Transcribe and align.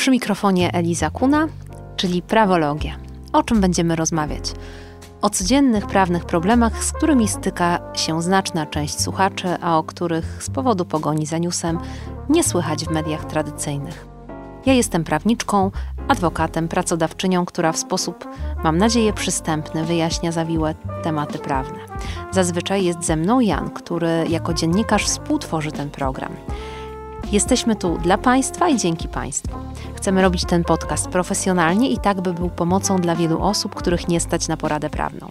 Przy 0.00 0.10
mikrofonie 0.10 0.72
Eliza 0.72 1.10
Kuna, 1.10 1.48
czyli 1.96 2.22
prawologia. 2.22 2.96
O 3.32 3.42
czym 3.42 3.60
będziemy 3.60 3.96
rozmawiać? 3.96 4.52
O 5.22 5.30
codziennych 5.30 5.86
prawnych 5.86 6.24
problemach, 6.24 6.84
z 6.84 6.92
którymi 6.92 7.28
styka 7.28 7.78
się 7.94 8.22
znaczna 8.22 8.66
część 8.66 9.00
słuchaczy, 9.00 9.48
a 9.60 9.78
o 9.78 9.82
których 9.82 10.42
z 10.42 10.50
powodu 10.50 10.84
pogoni 10.84 11.26
za 11.26 11.38
newsem 11.38 11.78
nie 12.28 12.44
słychać 12.44 12.84
w 12.84 12.90
mediach 12.90 13.24
tradycyjnych. 13.24 14.06
Ja 14.66 14.72
jestem 14.72 15.04
prawniczką, 15.04 15.70
adwokatem, 16.08 16.68
pracodawczynią, 16.68 17.46
która 17.46 17.72
w 17.72 17.78
sposób, 17.78 18.28
mam 18.64 18.78
nadzieję, 18.78 19.12
przystępny 19.12 19.84
wyjaśnia 19.84 20.32
zawiłe 20.32 20.74
tematy 21.02 21.38
prawne. 21.38 21.78
Zazwyczaj 22.30 22.84
jest 22.84 23.04
ze 23.04 23.16
mną 23.16 23.40
Jan, 23.40 23.70
który 23.70 24.24
jako 24.28 24.54
dziennikarz 24.54 25.04
współtworzy 25.04 25.72
ten 25.72 25.90
program. 25.90 26.32
Jesteśmy 27.32 27.76
tu 27.76 27.98
dla 27.98 28.18
Państwa 28.18 28.68
i 28.68 28.76
dzięki 28.76 29.08
Państwu. 29.08 29.58
Chcemy 29.94 30.22
robić 30.22 30.44
ten 30.44 30.64
podcast 30.64 31.08
profesjonalnie 31.08 31.90
i 31.90 31.98
tak, 31.98 32.20
by 32.20 32.32
był 32.32 32.48
pomocą 32.48 32.98
dla 32.98 33.16
wielu 33.16 33.42
osób, 33.42 33.74
których 33.74 34.08
nie 34.08 34.20
stać 34.20 34.48
na 34.48 34.56
poradę 34.56 34.90
prawną. 34.90 35.30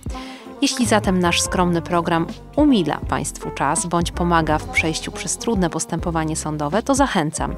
Jeśli 0.62 0.86
zatem 0.86 1.20
nasz 1.20 1.42
skromny 1.42 1.82
program 1.82 2.28
umila 2.56 2.98
Państwu 2.98 3.52
czas 3.52 3.86
bądź 3.86 4.12
pomaga 4.12 4.58
w 4.58 4.70
przejściu 4.70 5.12
przez 5.12 5.38
trudne 5.38 5.70
postępowanie 5.70 6.36
sądowe, 6.36 6.84
to 6.84 6.96
zachęcam 6.96 7.56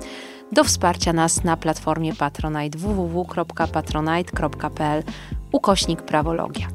do 0.51 0.63
wsparcia 0.63 1.13
nas 1.13 1.43
na 1.43 1.57
platformie 1.57 2.15
Patronite 2.15 2.77
www.patronite.pl 2.77 5.03
ukośnik 5.51 6.01
prawologia. 6.01 6.67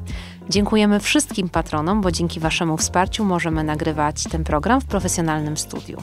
Dziękujemy 0.49 0.99
wszystkim 0.99 1.49
patronom, 1.49 2.01
bo 2.01 2.11
dzięki 2.11 2.39
Waszemu 2.39 2.77
wsparciu 2.77 3.25
możemy 3.25 3.63
nagrywać 3.63 4.23
ten 4.23 4.43
program 4.43 4.81
w 4.81 4.85
profesjonalnym 4.85 5.57
studiu. 5.57 5.97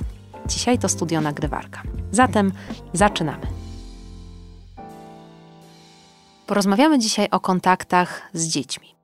Dzisiaj 0.46 0.78
to 0.78 0.88
studio 0.88 1.20
nagrywarka. 1.20 1.82
Zatem 2.10 2.52
zaczynamy. 2.92 3.46
Porozmawiamy 6.46 6.98
dzisiaj 6.98 7.28
o 7.30 7.40
kontaktach 7.40 8.22
z 8.32 8.46
dziećmi. 8.46 8.94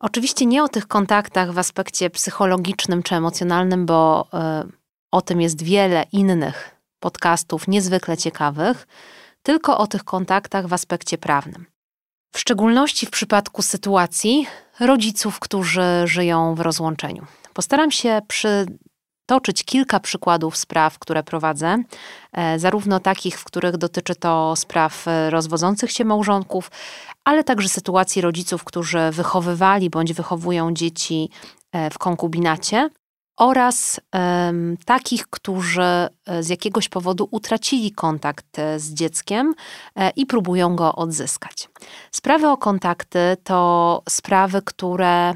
Oczywiście 0.00 0.46
nie 0.46 0.62
o 0.64 0.68
tych 0.68 0.86
kontaktach 0.86 1.52
w 1.52 1.58
aspekcie 1.58 2.10
psychologicznym 2.10 3.02
czy 3.02 3.14
emocjonalnym, 3.14 3.86
bo 3.86 4.28
y, 4.64 4.72
o 5.10 5.20
tym 5.22 5.40
jest 5.40 5.62
wiele 5.62 6.04
innych 6.12 6.76
podcastów 7.00 7.68
niezwykle 7.68 8.16
ciekawych, 8.16 8.86
tylko 9.42 9.78
o 9.78 9.86
tych 9.86 10.04
kontaktach 10.04 10.66
w 10.66 10.72
aspekcie 10.72 11.18
prawnym. 11.18 11.66
W 12.34 12.38
szczególności 12.38 13.06
w 13.06 13.10
przypadku 13.10 13.62
sytuacji 13.62 14.46
rodziców, 14.80 15.40
którzy 15.40 15.82
żyją 16.04 16.54
w 16.54 16.60
rozłączeniu. 16.60 17.26
Postaram 17.54 17.90
się 17.90 18.22
przy 18.28 18.66
toczyć 19.26 19.64
kilka 19.64 20.00
przykładów 20.00 20.56
spraw, 20.56 20.98
które 20.98 21.22
prowadzę, 21.22 21.78
e, 22.32 22.58
zarówno 22.58 23.00
takich, 23.00 23.40
w 23.40 23.44
których 23.44 23.76
dotyczy 23.76 24.14
to 24.14 24.56
spraw 24.56 25.08
e, 25.08 25.30
rozwodzących 25.30 25.92
się 25.92 26.04
małżonków, 26.04 26.70
ale 27.24 27.44
także 27.44 27.68
sytuacji 27.68 28.22
rodziców, 28.22 28.64
którzy 28.64 29.10
wychowywali 29.12 29.90
bądź 29.90 30.12
wychowują 30.12 30.74
dzieci 30.74 31.30
e, 31.72 31.90
w 31.90 31.98
konkubinacie, 31.98 32.90
oraz 33.36 34.00
takich, 34.84 35.26
którzy 35.30 36.08
z 36.40 36.48
jakiegoś 36.48 36.88
powodu 36.88 37.28
utracili 37.30 37.92
kontakt 37.92 38.56
z 38.76 38.94
dzieckiem 38.94 39.54
i 40.16 40.26
próbują 40.26 40.76
go 40.76 40.94
odzyskać. 40.94 41.68
Sprawy 42.10 42.48
o 42.48 42.56
kontakty 42.56 43.36
to 43.44 44.02
sprawy, 44.08 44.62
które 44.62 45.34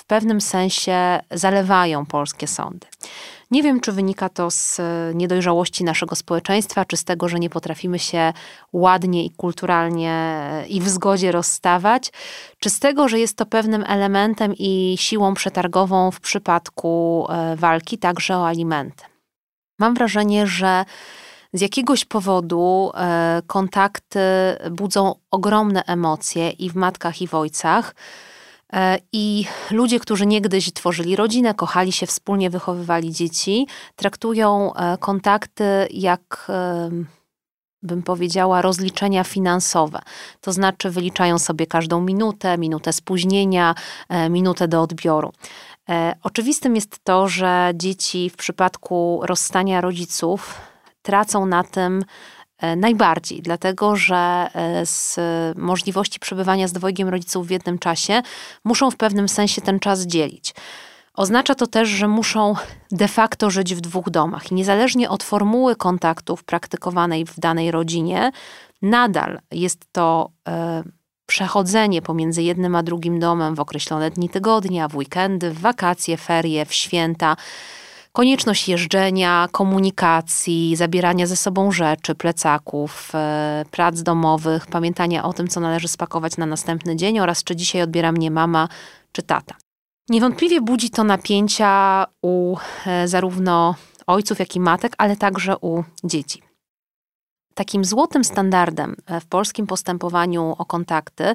w 0.00 0.04
pewnym 0.04 0.40
sensie 0.40 1.20
zalewają 1.30 2.06
polskie 2.06 2.46
sądy. 2.46 2.86
Nie 3.50 3.62
wiem, 3.62 3.80
czy 3.80 3.92
wynika 3.92 4.28
to 4.28 4.50
z 4.50 4.80
e, 4.80 5.12
niedojrzałości 5.14 5.84
naszego 5.84 6.16
społeczeństwa, 6.16 6.84
czy 6.84 6.96
z 6.96 7.04
tego, 7.04 7.28
że 7.28 7.38
nie 7.38 7.50
potrafimy 7.50 7.98
się 7.98 8.32
ładnie 8.72 9.24
i 9.24 9.30
kulturalnie 9.30 10.12
e, 10.12 10.66
i 10.68 10.80
w 10.80 10.88
zgodzie 10.88 11.32
rozstawać, 11.32 12.12
czy 12.58 12.70
z 12.70 12.78
tego, 12.78 13.08
że 13.08 13.18
jest 13.18 13.36
to 13.36 13.46
pewnym 13.46 13.84
elementem 13.88 14.54
i 14.58 14.96
siłą 14.98 15.34
przetargową 15.34 16.10
w 16.10 16.20
przypadku 16.20 17.26
e, 17.28 17.56
walki 17.56 17.98
także 17.98 18.36
o 18.36 18.46
alimenty. 18.46 19.04
Mam 19.78 19.94
wrażenie, 19.94 20.46
że 20.46 20.84
z 21.52 21.60
jakiegoś 21.60 22.04
powodu 22.04 22.92
kontakty 23.46 24.20
budzą 24.70 25.14
ogromne 25.30 25.84
emocje 25.84 26.50
i 26.50 26.70
w 26.70 26.74
matkach, 26.74 27.22
i 27.22 27.26
w 27.26 27.34
ojcach. 27.34 27.94
E, 28.72 28.98
I 29.12 29.44
ludzie, 29.70 30.00
którzy 30.00 30.26
niegdyś 30.26 30.72
tworzyli 30.72 31.16
rodzinę, 31.16 31.54
kochali 31.54 31.92
się, 31.92 32.06
wspólnie 32.06 32.50
wychowywali 32.50 33.12
dzieci, 33.12 33.66
traktują 33.96 34.74
e, 34.74 34.98
kontakty 34.98 35.64
jak 35.90 36.50
bym 37.82 38.02
powiedziała, 38.02 38.62
rozliczenia 38.62 39.24
finansowe. 39.24 40.00
To 40.40 40.52
znaczy, 40.52 40.90
wyliczają 40.90 41.38
sobie 41.38 41.66
każdą 41.66 42.00
minutę, 42.00 42.58
minutę 42.58 42.92
spóźnienia, 42.92 43.74
e, 44.08 44.30
minutę 44.30 44.68
do 44.68 44.82
odbioru. 44.82 45.32
Oczywistym 46.22 46.74
jest 46.74 47.04
to, 47.04 47.28
że 47.28 47.72
dzieci 47.74 48.30
w 48.30 48.36
przypadku 48.36 49.20
rozstania 49.22 49.80
rodziców 49.80 50.60
tracą 51.02 51.46
na 51.46 51.64
tym, 51.64 52.04
najbardziej, 52.76 53.42
dlatego 53.42 53.96
że 53.96 54.16
e, 54.54 54.86
z 54.86 55.18
możliwości 55.58 56.20
przebywania 56.20 56.68
z 56.68 56.72
dwojgiem 56.72 57.08
rodziców 57.08 57.46
w 57.46 57.50
jednym 57.50 57.78
czasie 57.78 58.22
muszą 58.64 58.90
w 58.90 58.96
pewnym 58.96 59.28
sensie 59.28 59.62
ten 59.62 59.80
czas 59.80 60.06
dzielić. 60.06 60.54
Oznacza 61.14 61.54
to 61.54 61.66
też, 61.66 61.88
że 61.88 62.08
muszą 62.08 62.54
de 62.90 63.08
facto 63.08 63.50
żyć 63.50 63.74
w 63.74 63.80
dwóch 63.80 64.10
domach 64.10 64.52
i 64.52 64.54
niezależnie 64.54 65.10
od 65.10 65.22
formuły 65.22 65.76
kontaktów 65.76 66.44
praktykowanej 66.44 67.24
w 67.24 67.40
danej 67.40 67.70
rodzinie, 67.70 68.32
nadal 68.82 69.40
jest 69.50 69.86
to 69.92 70.30
e, 70.48 70.82
przechodzenie 71.26 72.02
pomiędzy 72.02 72.42
jednym 72.42 72.76
a 72.76 72.82
drugim 72.82 73.20
domem 73.20 73.54
w 73.54 73.60
określone 73.60 74.10
dni 74.10 74.28
tygodnia, 74.28 74.88
w 74.88 74.96
weekendy, 74.96 75.50
w 75.50 75.60
wakacje, 75.60 76.16
ferie, 76.16 76.64
w 76.64 76.74
święta 76.74 77.36
konieczność 78.12 78.68
jeżdżenia, 78.68 79.48
komunikacji, 79.52 80.76
zabierania 80.76 81.26
ze 81.26 81.36
sobą 81.36 81.72
rzeczy, 81.72 82.14
plecaków, 82.14 83.10
e, 83.14 83.64
prac 83.70 84.02
domowych, 84.02 84.66
pamiętania 84.66 85.24
o 85.24 85.32
tym, 85.32 85.48
co 85.48 85.60
należy 85.60 85.88
spakować 85.88 86.36
na 86.36 86.46
następny 86.46 86.96
dzień 86.96 87.20
oraz 87.20 87.44
czy 87.44 87.56
dzisiaj 87.56 87.82
odbiera 87.82 88.12
mnie 88.12 88.30
mama 88.30 88.68
czy 89.12 89.22
tata. 89.22 89.54
Niewątpliwie 90.08 90.60
budzi 90.60 90.90
to 90.90 91.04
napięcia 91.04 92.06
u 92.22 92.56
e, 92.86 93.08
zarówno 93.08 93.74
ojców, 94.06 94.38
jak 94.38 94.56
i 94.56 94.60
matek, 94.60 94.92
ale 94.98 95.16
także 95.16 95.58
u 95.58 95.84
dzieci. 96.04 96.42
Takim 97.54 97.84
złotym 97.84 98.24
standardem 98.24 98.96
e, 99.06 99.20
w 99.20 99.26
polskim 99.26 99.66
postępowaniu 99.66 100.54
o 100.58 100.64
kontakty 100.64 101.34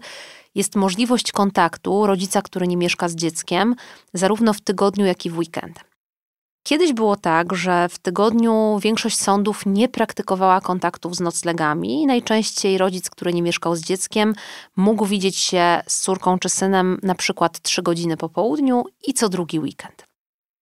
jest 0.55 0.75
możliwość 0.75 1.31
kontaktu 1.31 2.07
rodzica, 2.07 2.41
który 2.41 2.67
nie 2.67 2.77
mieszka 2.77 3.09
z 3.09 3.15
dzieckiem, 3.15 3.75
zarówno 4.13 4.53
w 4.53 4.61
tygodniu, 4.61 5.05
jak 5.05 5.25
i 5.25 5.29
w 5.29 5.37
weekend. 5.37 5.94
Kiedyś 6.67 6.93
było 6.93 7.15
tak, 7.15 7.55
że 7.55 7.89
w 7.89 7.99
tygodniu 7.99 8.79
większość 8.81 9.19
sądów 9.19 9.63
nie 9.65 9.89
praktykowała 9.89 10.61
kontaktów 10.61 11.15
z 11.15 11.19
noclegami. 11.19 12.05
Najczęściej 12.05 12.77
rodzic, 12.77 13.09
który 13.09 13.33
nie 13.33 13.41
mieszkał 13.41 13.75
z 13.75 13.81
dzieckiem, 13.81 14.33
mógł 14.75 15.05
widzieć 15.05 15.37
się 15.37 15.81
z 15.87 16.01
córką 16.01 16.39
czy 16.39 16.49
synem 16.49 16.99
na 17.03 17.15
przykład 17.15 17.59
trzy 17.59 17.81
godziny 17.81 18.17
po 18.17 18.29
południu 18.29 18.83
i 19.07 19.13
co 19.13 19.29
drugi 19.29 19.59
weekend. 19.59 20.03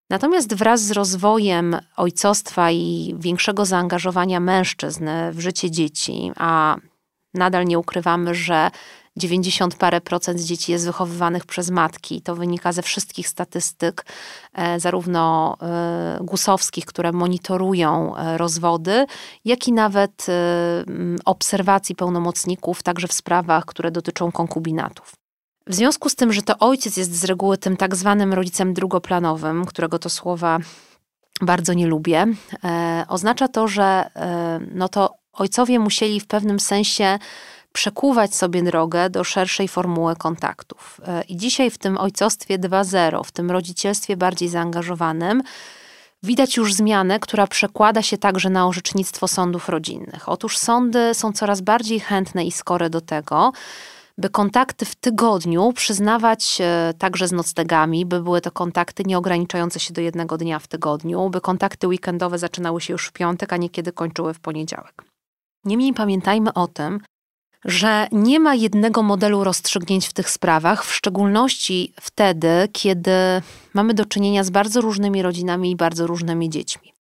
Natomiast 0.10 0.54
wraz 0.56 0.82
z 0.82 0.92
rozwojem 0.92 1.78
ojcostwa 1.98 2.72
i 2.72 3.16
większego 3.20 3.66
zaangażowania 3.66 4.40
mężczyzn 4.40 5.10
w 5.32 5.40
życie 5.40 5.72
dzieci, 5.72 6.32
a 6.38 6.76
nadal 7.34 7.66
nie 7.66 7.80
ukrywamy, 7.80 8.36
że 8.36 8.72
90 9.18 9.76
parę 9.76 10.02
procent 10.02 10.40
dzieci 10.40 10.72
jest 10.72 10.86
wychowywanych 10.86 11.46
przez 11.46 11.70
matki. 11.70 12.22
To 12.22 12.36
wynika 12.36 12.72
ze 12.72 12.82
wszystkich 12.82 13.28
statystyk, 13.28 14.06
e, 14.54 14.80
zarówno 14.80 15.56
e, 15.62 16.18
gusowskich, 16.22 16.86
które 16.86 17.12
monitorują 17.12 18.16
e, 18.16 18.38
rozwody, 18.38 19.06
jak 19.46 19.68
i 19.68 19.74
nawet 19.74 20.26
obserwacji 21.26 21.96
pełnomocników, 21.96 22.84
także 22.84 23.08
w 23.08 23.14
sprawach, 23.14 23.66
które 23.66 23.92
dotyczą 23.92 24.32
konkubinatów. 24.32 25.12
W 25.68 25.76
związku 25.76 26.10
z 26.10 26.16
tym, 26.16 26.34
że 26.34 26.42
to 26.42 26.58
ojciec 26.60 26.98
jest 26.98 27.16
z 27.16 27.24
reguły 27.24 27.58
tym 27.58 27.78
tak 27.78 27.96
zwanym 27.96 28.34
rodzicem 28.34 28.74
drugoplanowym, 28.74 29.66
którego 29.66 30.00
to 30.00 30.10
słowa 30.10 30.60
bardzo 31.42 31.74
nie 31.74 31.88
lubię, 31.88 32.26
oznacza 33.08 33.48
to, 33.48 33.68
że 33.68 34.10
no 34.72 34.90
to 34.90 35.14
ojcowie 35.34 35.80
musieli 35.80 36.20
w 36.20 36.28
pewnym 36.28 36.60
sensie 36.60 37.20
przekuwać 37.74 38.36
sobie 38.36 38.64
drogę 38.64 39.10
do 39.10 39.24
szerszej 39.24 39.68
formuły 39.68 40.16
kontaktów. 40.16 41.02
E, 41.08 41.24
I 41.24 41.38
dzisiaj 41.38 41.72
w 41.72 41.78
tym 41.78 41.98
ojcostwie 41.98 42.60
2.0, 42.60 43.24
w 43.24 43.32
tym 43.32 43.52
rodzicielstwie 43.52 44.18
bardziej 44.18 44.50
zaangażowanym, 44.50 45.44
widać 46.24 46.58
już 46.58 46.74
zmianę, 46.74 47.20
która 47.20 47.48
przekłada 47.48 48.02
się 48.02 48.18
także 48.18 48.50
na 48.50 48.68
orzecznictwo 48.68 49.28
sądów 49.28 49.70
rodzinnych. 49.70 50.30
Otóż 50.30 50.58
sądy 50.58 51.14
są 51.14 51.32
coraz 51.32 51.62
bardziej 51.62 52.00
chętne 52.00 52.46
i 52.46 52.52
skore 52.52 52.90
do 52.90 53.02
tego, 53.02 53.52
by 54.18 54.30
kontakty 54.30 54.86
w 54.86 54.96
tygodniu 54.96 55.74
przyznawać 55.74 56.58
e, 56.62 56.94
także 56.98 57.28
z 57.28 57.32
noclegami, 57.32 58.06
by 58.06 58.24
były 58.24 58.42
to 58.42 58.52
kontakty 58.52 59.04
nieograniczające 59.04 59.80
się 59.80 59.94
do 59.94 60.02
jednego 60.02 60.38
dnia 60.38 60.60
w 60.60 60.68
tygodniu, 60.68 61.30
by 61.30 61.42
kontakty 61.42 61.88
weekendowe 61.88 62.38
zaczynały 62.38 62.82
się 62.82 62.94
już 62.94 63.08
w 63.08 63.12
piątek, 63.12 63.54
a 63.54 63.58
niekiedy 63.58 63.92
kończyły 63.92 64.34
w 64.34 64.40
poniedziałek. 64.40 65.04
Niemniej 65.66 65.94
pamiętajmy 65.94 66.54
o 66.54 66.68
tym, 66.68 67.00
że 67.66 68.08
nie 68.12 68.40
ma 68.40 68.56
jednego 68.56 69.04
modelu 69.04 69.44
rozstrzygnięć 69.44 70.08
w 70.08 70.14
tych 70.14 70.30
sprawach, 70.30 70.86
w 70.86 70.94
szczególności 70.94 71.94
wtedy, 72.02 72.70
kiedy 72.72 73.12
mamy 73.74 73.94
do 73.94 74.06
czynienia 74.06 74.44
z 74.44 74.50
bardzo 74.50 74.82
różnymi 74.82 75.22
rodzinami 75.22 75.72
i 75.72 75.76
bardzo 75.76 76.08
różnymi 76.08 76.50
dziećmi. 76.50 76.93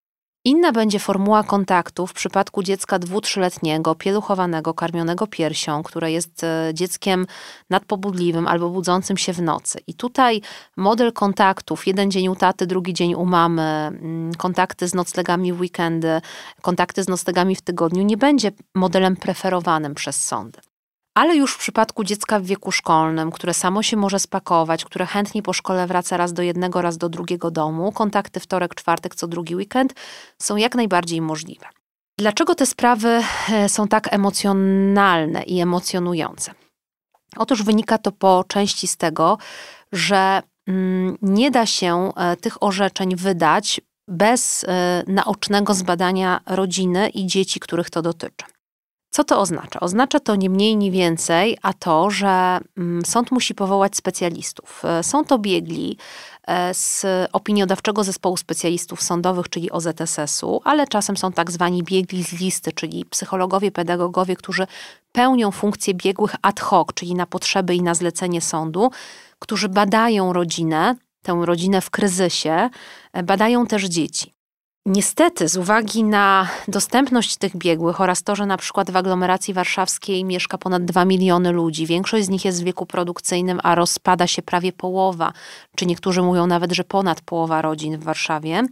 Inna 0.45 0.71
będzie 0.71 0.99
formuła 0.99 1.43
kontaktu 1.43 2.07
w 2.07 2.13
przypadku 2.13 2.63
dziecka 2.63 2.99
dwu-trzyletniego, 2.99 3.95
pieluchowanego, 3.95 4.73
karmionego 4.73 5.27
piersią, 5.27 5.83
które 5.83 6.11
jest 6.11 6.43
e, 6.43 6.71
dzieckiem 6.73 7.25
nadpobudliwym 7.69 8.47
albo 8.47 8.69
budzącym 8.69 9.17
się 9.17 9.33
w 9.33 9.41
nocy. 9.41 9.79
I 9.87 9.93
tutaj 9.93 10.41
model 10.77 11.13
kontaktów, 11.13 11.87
jeden 11.87 12.11
dzień 12.11 12.27
u 12.27 12.35
taty, 12.35 12.67
drugi 12.67 12.93
dzień 12.93 13.15
u 13.15 13.25
mamy, 13.25 13.61
mm, 13.61 14.33
kontakty 14.33 14.87
z 14.87 14.93
noclegami 14.93 15.53
w 15.53 15.59
weekendy, 15.59 16.21
kontakty 16.61 17.03
z 17.03 17.07
noclegami 17.07 17.55
w 17.55 17.61
tygodniu, 17.61 18.03
nie 18.03 18.17
będzie 18.17 18.51
modelem 18.75 19.15
preferowanym 19.15 19.95
przez 19.95 20.25
sądy. 20.25 20.59
Ale 21.13 21.35
już 21.35 21.53
w 21.53 21.57
przypadku 21.57 22.03
dziecka 22.03 22.39
w 22.39 22.43
wieku 22.43 22.71
szkolnym, 22.71 23.31
które 23.31 23.53
samo 23.53 23.83
się 23.83 23.97
może 23.97 24.19
spakować, 24.19 24.85
które 24.85 25.05
chętnie 25.05 25.43
po 25.43 25.53
szkole 25.53 25.87
wraca 25.87 26.17
raz 26.17 26.33
do 26.33 26.41
jednego, 26.41 26.81
raz 26.81 26.97
do 26.97 27.09
drugiego 27.09 27.51
domu, 27.51 27.91
kontakty 27.91 28.39
wtorek, 28.39 28.75
czwartek, 28.75 29.15
co 29.15 29.27
drugi 29.27 29.55
weekend 29.55 29.93
są 30.41 30.55
jak 30.55 30.75
najbardziej 30.75 31.21
możliwe. 31.21 31.65
Dlaczego 32.19 32.55
te 32.55 32.65
sprawy 32.65 33.21
e, 33.51 33.69
są 33.69 33.87
tak 33.87 34.13
emocjonalne 34.13 35.43
i 35.43 35.59
emocjonujące? 35.59 36.51
Otóż 37.37 37.63
wynika 37.63 37.97
to 37.97 38.11
po 38.11 38.43
części 38.47 38.87
z 38.87 38.97
tego, 38.97 39.37
że 39.91 40.41
mm, 40.67 41.17
nie 41.21 41.51
da 41.51 41.65
się 41.65 42.11
e, 42.15 42.37
tych 42.37 42.63
orzeczeń 42.63 43.15
wydać 43.15 43.81
bez 44.07 44.63
e, 44.63 45.03
naocznego 45.07 45.73
zbadania 45.73 46.41
rodziny 46.45 47.09
i 47.09 47.27
dzieci, 47.27 47.59
których 47.59 47.89
to 47.89 48.01
dotyczy. 48.01 48.45
Co 49.15 49.23
to 49.23 49.39
oznacza? 49.39 49.79
Oznacza 49.79 50.19
to 50.19 50.35
nie 50.35 50.49
mniej, 50.49 50.77
nie 50.77 50.91
więcej, 50.91 51.57
a 51.61 51.73
to, 51.73 52.09
że 52.09 52.59
mm, 52.77 53.05
sąd 53.05 53.31
musi 53.31 53.55
powołać 53.55 53.97
specjalistów. 53.97 54.85
E, 54.85 55.03
są 55.03 55.25
to 55.25 55.39
biegli 55.39 55.97
e, 56.47 56.73
z 56.73 57.05
opiniodawczego 57.33 58.03
zespołu 58.03 58.37
specjalistów 58.37 59.03
sądowych, 59.03 59.49
czyli 59.49 59.71
OZSS-u, 59.71 60.61
ale 60.63 60.87
czasem 60.87 61.17
są 61.17 61.31
tak 61.31 61.51
zwani 61.51 61.83
biegli 61.83 62.23
z 62.23 62.31
listy, 62.31 62.71
czyli 62.71 63.05
psychologowie, 63.05 63.71
pedagogowie, 63.71 64.35
którzy 64.35 64.67
pełnią 65.11 65.51
funkcję 65.51 65.93
biegłych 65.93 66.35
ad 66.41 66.59
hoc, 66.59 66.87
czyli 66.93 67.15
na 67.15 67.25
potrzeby 67.25 67.75
i 67.75 67.81
na 67.81 67.93
zlecenie 67.93 68.41
sądu, 68.41 68.91
którzy 69.39 69.69
badają 69.69 70.33
rodzinę, 70.33 70.95
tę 71.21 71.41
rodzinę 71.45 71.81
w 71.81 71.89
kryzysie, 71.89 72.69
e, 73.13 73.23
badają 73.23 73.65
też 73.65 73.83
dzieci. 73.83 74.33
Niestety, 74.85 75.47
z 75.47 75.57
uwagi 75.57 76.03
na 76.03 76.47
dostępność 76.67 77.37
tych 77.37 77.57
biegłych 77.57 78.01
oraz 78.01 78.23
to, 78.23 78.35
że 78.35 78.45
na 78.45 78.57
przykład 78.57 78.91
w 78.91 78.95
aglomeracji 78.95 79.53
warszawskiej 79.53 80.25
mieszka 80.25 80.57
ponad 80.57 80.85
2 80.85 81.05
miliony 81.05 81.51
ludzi, 81.51 81.85
większość 81.85 82.25
z 82.25 82.29
nich 82.29 82.45
jest 82.45 82.61
w 82.61 82.65
wieku 82.65 82.85
produkcyjnym, 82.85 83.59
a 83.63 83.75
rozpada 83.75 84.27
się 84.27 84.41
prawie 84.41 84.71
połowa, 84.71 85.33
czy 85.75 85.85
niektórzy 85.85 86.21
mówią 86.21 86.47
nawet, 86.47 86.71
że 86.71 86.83
ponad 86.83 87.21
połowa 87.21 87.61
rodzin 87.61 87.97
w 87.97 88.03
Warszawie, 88.03 88.63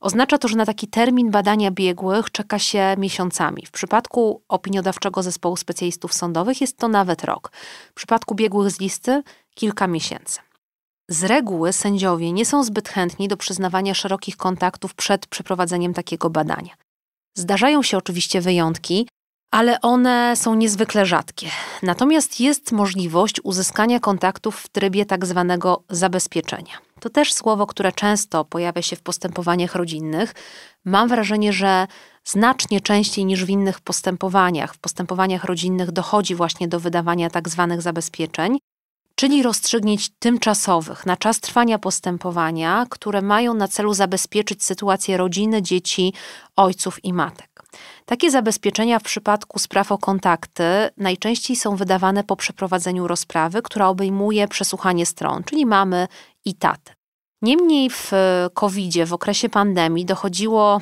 oznacza 0.00 0.38
to, 0.38 0.48
że 0.48 0.56
na 0.56 0.66
taki 0.66 0.88
termin 0.88 1.30
badania 1.30 1.70
biegłych 1.70 2.30
czeka 2.30 2.58
się 2.58 2.94
miesiącami. 2.98 3.66
W 3.66 3.70
przypadku 3.70 4.42
opiniodawczego 4.48 5.22
zespołu 5.22 5.56
specjalistów 5.56 6.14
sądowych 6.14 6.60
jest 6.60 6.78
to 6.78 6.88
nawet 6.88 7.24
rok. 7.24 7.50
W 7.90 7.94
przypadku 7.94 8.34
biegłych 8.34 8.70
z 8.70 8.80
listy 8.80 9.22
kilka 9.54 9.86
miesięcy. 9.86 10.40
Z 11.08 11.24
reguły 11.24 11.72
sędziowie 11.72 12.32
nie 12.32 12.46
są 12.46 12.64
zbyt 12.64 12.88
chętni 12.88 13.28
do 13.28 13.36
przyznawania 13.36 13.94
szerokich 13.94 14.36
kontaktów 14.36 14.94
przed 14.94 15.26
przeprowadzeniem 15.26 15.94
takiego 15.94 16.30
badania. 16.30 16.74
Zdarzają 17.36 17.82
się 17.82 17.96
oczywiście 17.98 18.40
wyjątki, 18.40 19.08
ale 19.50 19.80
one 19.80 20.36
są 20.36 20.54
niezwykle 20.54 21.06
rzadkie. 21.06 21.46
Natomiast 21.82 22.40
jest 22.40 22.72
możliwość 22.72 23.40
uzyskania 23.44 24.00
kontaktów 24.00 24.56
w 24.56 24.68
trybie 24.68 25.06
tak 25.06 25.26
zwanego 25.26 25.82
zabezpieczenia. 25.90 26.72
To 27.00 27.10
też 27.10 27.32
słowo, 27.32 27.66
które 27.66 27.92
często 27.92 28.44
pojawia 28.44 28.82
się 28.82 28.96
w 28.96 29.02
postępowaniach 29.02 29.74
rodzinnych. 29.74 30.34
Mam 30.84 31.08
wrażenie, 31.08 31.52
że 31.52 31.86
znacznie 32.24 32.80
częściej 32.80 33.24
niż 33.24 33.44
w 33.44 33.50
innych 33.50 33.80
postępowaniach, 33.80 34.74
w 34.74 34.78
postępowaniach 34.78 35.44
rodzinnych 35.44 35.90
dochodzi 35.92 36.34
właśnie 36.34 36.68
do 36.68 36.80
wydawania 36.80 37.30
tak 37.30 37.48
zwanych 37.48 37.82
zabezpieczeń 37.82 38.58
czyli 39.14 39.42
rozstrzygnięć 39.42 40.10
tymczasowych 40.18 41.06
na 41.06 41.16
czas 41.16 41.40
trwania 41.40 41.78
postępowania, 41.78 42.86
które 42.90 43.22
mają 43.22 43.54
na 43.54 43.68
celu 43.68 43.94
zabezpieczyć 43.94 44.64
sytuację 44.64 45.16
rodziny, 45.16 45.62
dzieci, 45.62 46.12
ojców 46.56 47.04
i 47.04 47.12
matek. 47.12 47.62
Takie 48.06 48.30
zabezpieczenia 48.30 48.98
w 48.98 49.02
przypadku 49.02 49.58
spraw 49.58 49.92
o 49.92 49.98
kontakty 49.98 50.64
najczęściej 50.96 51.56
są 51.56 51.76
wydawane 51.76 52.24
po 52.24 52.36
przeprowadzeniu 52.36 53.06
rozprawy, 53.06 53.62
która 53.62 53.88
obejmuje 53.88 54.48
przesłuchanie 54.48 55.06
stron, 55.06 55.44
czyli 55.44 55.66
mamy 55.66 56.08
i 56.44 56.54
taty. 56.54 56.92
Niemniej 57.42 57.90
w 57.90 58.12
COVID-zie, 58.54 59.06
w 59.06 59.12
okresie 59.12 59.48
pandemii, 59.48 60.04
dochodziło 60.04 60.80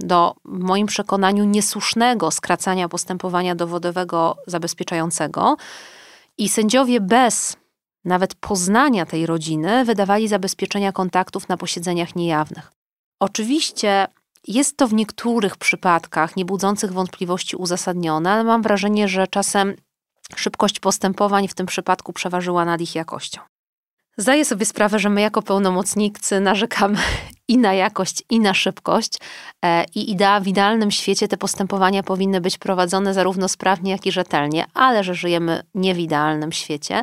do, 0.00 0.34
w 0.44 0.58
moim 0.58 0.86
przekonaniu, 0.86 1.44
niesłusznego 1.44 2.30
skracania 2.30 2.88
postępowania 2.88 3.54
dowodowego 3.54 4.36
zabezpieczającego 4.46 5.56
i 6.38 6.48
sędziowie 6.48 7.00
bez 7.00 7.56
nawet 8.06 8.34
poznania 8.34 9.06
tej 9.06 9.26
rodziny, 9.26 9.84
wydawali 9.84 10.28
zabezpieczenia 10.28 10.92
kontaktów 10.92 11.48
na 11.48 11.56
posiedzeniach 11.56 12.16
niejawnych. 12.16 12.72
Oczywiście 13.20 14.06
jest 14.48 14.76
to 14.76 14.88
w 14.88 14.94
niektórych 14.94 15.56
przypadkach 15.56 16.36
niebudzących 16.36 16.92
wątpliwości 16.92 17.56
uzasadnione, 17.56 18.32
ale 18.32 18.44
mam 18.44 18.62
wrażenie, 18.62 19.08
że 19.08 19.26
czasem 19.26 19.74
szybkość 20.36 20.80
postępowań 20.80 21.48
w 21.48 21.54
tym 21.54 21.66
przypadku 21.66 22.12
przeważyła 22.12 22.64
nad 22.64 22.80
ich 22.80 22.94
jakością. 22.94 23.40
Zdaję 24.16 24.44
sobie 24.44 24.66
sprawę, 24.66 24.98
że 24.98 25.10
my 25.10 25.20
jako 25.20 25.42
pełnomocnicy 25.42 26.40
narzekamy 26.40 26.98
i 27.48 27.58
na 27.58 27.74
jakość, 27.74 28.22
i 28.30 28.40
na 28.40 28.54
szybkość. 28.54 29.12
E, 29.64 29.84
I 29.94 30.10
idea 30.10 30.40
w 30.40 30.46
idealnym 30.46 30.90
świecie 30.90 31.28
te 31.28 31.36
postępowania 31.36 32.02
powinny 32.02 32.40
być 32.40 32.58
prowadzone 32.58 33.14
zarówno 33.14 33.48
sprawnie, 33.48 33.92
jak 33.92 34.06
i 34.06 34.12
rzetelnie, 34.12 34.64
ale 34.74 35.04
że 35.04 35.14
żyjemy 35.14 35.62
nie 35.74 35.94
w 35.94 35.98
idealnym 35.98 36.52
świecie, 36.52 37.02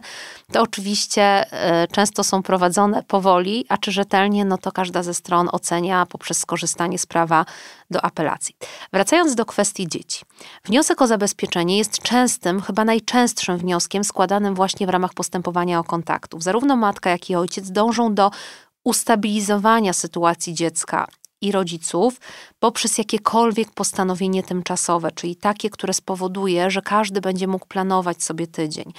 to 0.51 0.61
oczywiście 0.61 1.23
e, 1.23 1.87
często 1.87 2.23
są 2.23 2.43
prowadzone 2.43 3.03
powoli, 3.03 3.65
a 3.69 3.77
czy 3.77 3.91
rzetelnie, 3.91 4.45
no 4.45 4.57
to 4.57 4.71
każda 4.71 5.03
ze 5.03 5.13
stron 5.13 5.49
ocenia 5.51 6.05
poprzez 6.05 6.37
skorzystanie 6.37 6.99
z 6.99 7.05
prawa 7.05 7.45
do 7.91 8.05
apelacji. 8.05 8.55
Wracając 8.93 9.35
do 9.35 9.45
kwestii 9.45 9.87
dzieci. 9.87 10.25
Wniosek 10.65 11.01
o 11.01 11.07
zabezpieczenie 11.07 11.77
jest 11.77 11.99
częstym, 11.99 12.61
chyba 12.61 12.85
najczęstszym 12.85 13.57
wnioskiem 13.57 14.03
składanym 14.03 14.55
właśnie 14.55 14.87
w 14.87 14.89
ramach 14.89 15.13
postępowania 15.13 15.79
o 15.79 15.83
kontaktów. 15.83 16.43
Zarówno 16.43 16.75
matka, 16.75 17.09
jak 17.09 17.29
i 17.29 17.35
ojciec 17.35 17.71
dążą 17.71 18.15
do 18.15 18.31
ustabilizowania 18.83 19.93
sytuacji 19.93 20.53
dziecka 20.53 21.07
i 21.43 21.51
rodziców 21.51 22.19
poprzez 22.59 22.97
jakiekolwiek 22.97 23.71
postanowienie 23.71 24.43
tymczasowe, 24.43 25.11
czyli 25.11 25.35
takie, 25.35 25.69
które 25.69 25.93
spowoduje, 25.93 26.71
że 26.71 26.81
każdy 26.81 27.21
będzie 27.21 27.47
mógł 27.47 27.65
planować 27.65 28.23
sobie 28.23 28.47
tydzień. 28.47 28.93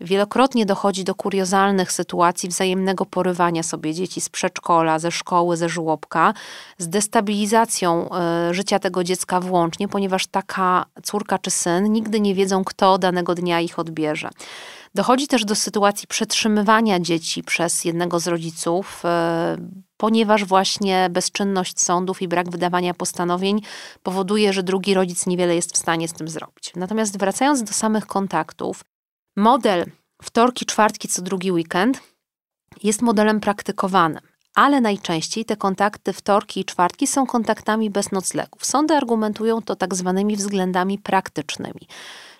Wielokrotnie 0.00 0.66
dochodzi 0.66 1.04
do 1.04 1.14
kuriozalnych 1.14 1.92
sytuacji 1.92 2.48
wzajemnego 2.48 3.06
porywania 3.06 3.62
sobie 3.62 3.94
dzieci 3.94 4.20
z 4.20 4.28
przedszkola, 4.28 4.98
ze 4.98 5.10
szkoły, 5.10 5.56
ze 5.56 5.68
żłobka, 5.68 6.34
z 6.78 6.88
destabilizacją 6.88 8.08
y, 8.50 8.54
życia 8.54 8.78
tego 8.78 9.04
dziecka 9.04 9.40
włącznie, 9.40 9.88
ponieważ 9.88 10.26
taka 10.26 10.86
córka 11.02 11.38
czy 11.38 11.50
syn 11.50 11.92
nigdy 11.92 12.20
nie 12.20 12.34
wiedzą, 12.34 12.64
kto 12.64 12.98
danego 12.98 13.34
dnia 13.34 13.60
ich 13.60 13.78
odbierze. 13.78 14.30
Dochodzi 14.96 15.26
też 15.26 15.44
do 15.44 15.54
sytuacji 15.54 16.08
przetrzymywania 16.08 17.00
dzieci 17.00 17.42
przez 17.42 17.84
jednego 17.84 18.20
z 18.20 18.26
rodziców, 18.26 19.02
e, 19.04 19.56
ponieważ 19.96 20.44
właśnie 20.44 21.08
bezczynność 21.10 21.80
sądów 21.80 22.22
i 22.22 22.28
brak 22.28 22.50
wydawania 22.50 22.94
postanowień 22.94 23.60
powoduje, 24.02 24.52
że 24.52 24.62
drugi 24.62 24.94
rodzic 24.94 25.26
niewiele 25.26 25.54
jest 25.54 25.72
w 25.72 25.76
stanie 25.76 26.08
z 26.08 26.12
tym 26.12 26.28
zrobić. 26.28 26.72
Natomiast 26.76 27.18
wracając 27.18 27.62
do 27.62 27.72
samych 27.72 28.06
kontaktów, 28.06 28.84
model 29.36 29.90
wtorki, 30.22 30.66
czwartki 30.66 31.08
co 31.08 31.22
drugi 31.22 31.52
weekend 31.52 32.00
jest 32.82 33.02
modelem 33.02 33.40
praktykowanym 33.40 34.20
ale 34.54 34.80
najczęściej 34.80 35.44
te 35.44 35.56
kontakty 35.56 36.12
wtorki 36.12 36.60
i 36.60 36.64
czwartki 36.64 37.06
są 37.06 37.26
kontaktami 37.26 37.90
bez 37.90 38.12
noclegów. 38.12 38.64
Sądy 38.64 38.94
argumentują 38.94 39.62
to 39.62 39.76
tak 39.76 39.94
zwanymi 39.94 40.36
względami 40.36 40.98
praktycznymi 40.98 41.88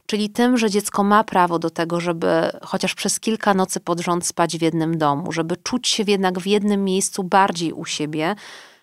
czyli 0.07 0.31
tym, 0.31 0.59
że 0.59 0.71
dziecko 0.71 1.05
ma 1.05 1.25
prawo 1.25 1.59
do 1.59 1.71
tego, 1.71 2.01
żeby 2.01 2.51
chociaż 2.63 2.95
przez 2.95 3.21
kilka 3.21 3.55
nocy 3.55 3.81
pod 3.81 4.01
rząd 4.01 4.27
spać 4.27 4.59
w 4.59 4.63
jednym 4.63 4.99
domu, 4.99 5.33
żeby 5.33 5.57
czuć 5.57 5.89
się 5.89 6.05
jednak 6.07 6.39
w 6.39 6.47
jednym 6.47 6.85
miejscu 6.85 7.25
bardziej 7.25 7.73
u 7.73 7.85
siebie, 7.85 8.35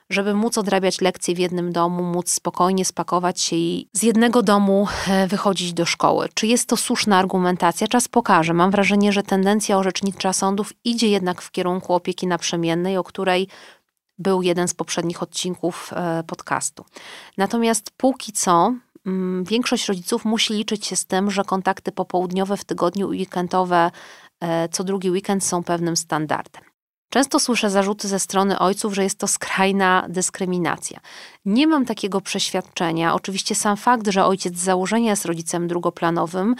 żeby 0.09 0.33
móc 0.33 0.57
odrabiać 0.57 1.01
lekcje 1.01 1.35
w 1.35 1.39
jednym 1.39 1.71
domu, 1.71 2.03
móc 2.03 2.31
spokojnie 2.31 2.85
spakować 2.85 3.41
się 3.41 3.55
i 3.55 3.89
z 3.93 4.03
jednego 4.03 4.43
domu 4.43 4.87
e, 5.07 5.27
wychodzić 5.27 5.73
do 5.73 5.85
szkoły. 5.85 6.29
Czy 6.33 6.47
jest 6.47 6.69
to 6.69 6.77
słuszna 6.77 7.17
argumentacja? 7.17 7.87
Czas 7.87 8.07
pokaże. 8.07 8.53
Mam 8.53 8.71
wrażenie, 8.71 9.11
że 9.11 9.23
tendencja 9.23 9.77
orzecznicza 9.77 10.33
sądów 10.33 10.73
idzie 10.83 11.07
jednak 11.07 11.41
w 11.41 11.51
kierunku 11.51 11.93
opieki 11.93 12.27
naprzemiennej, 12.27 12.97
o 12.97 13.03
której 13.03 13.47
był 14.17 14.41
jeden 14.41 14.67
z 14.67 14.73
poprzednich 14.73 15.23
odcinków 15.23 15.91
e, 15.95 16.23
podcastu. 16.27 16.85
Natomiast 17.37 17.91
póki 17.97 18.31
co 18.31 18.73
większość 19.43 19.87
rodziców 19.87 20.25
musi 20.25 20.53
liczyć 20.53 20.85
się 20.85 20.95
z 20.95 21.05
tym, 21.05 21.31
że 21.31 21.43
kontakty 21.43 21.91
popołudniowe 21.91 22.57
w 22.57 22.65
tygodniu 22.65 23.07
weekendowe 23.07 23.91
e, 24.39 24.69
co 24.69 24.83
drugi 24.83 25.11
weekend 25.11 25.43
są 25.43 25.63
pewnym 25.63 25.97
standardem. 25.97 26.72
Często 27.13 27.39
słyszę 27.39 27.69
zarzuty 27.69 28.07
ze 28.07 28.19
strony 28.19 28.59
ojców, 28.59 28.95
że 28.95 29.03
jest 29.03 29.19
to 29.19 29.27
skrajna 29.27 30.05
dyskryminacja. 30.09 30.99
Nie 31.45 31.67
mam 31.67 31.85
takiego 31.85 32.21
przeświadczenia. 32.21 33.13
Oczywiście 33.13 33.55
sam 33.55 33.77
fakt, 33.77 34.07
że 34.07 34.25
ojciec 34.25 34.57
z 34.57 34.63
założenia 34.63 35.09
jest 35.09 35.25
rodzicem 35.25 35.67
drugoplanowym, 35.67 36.55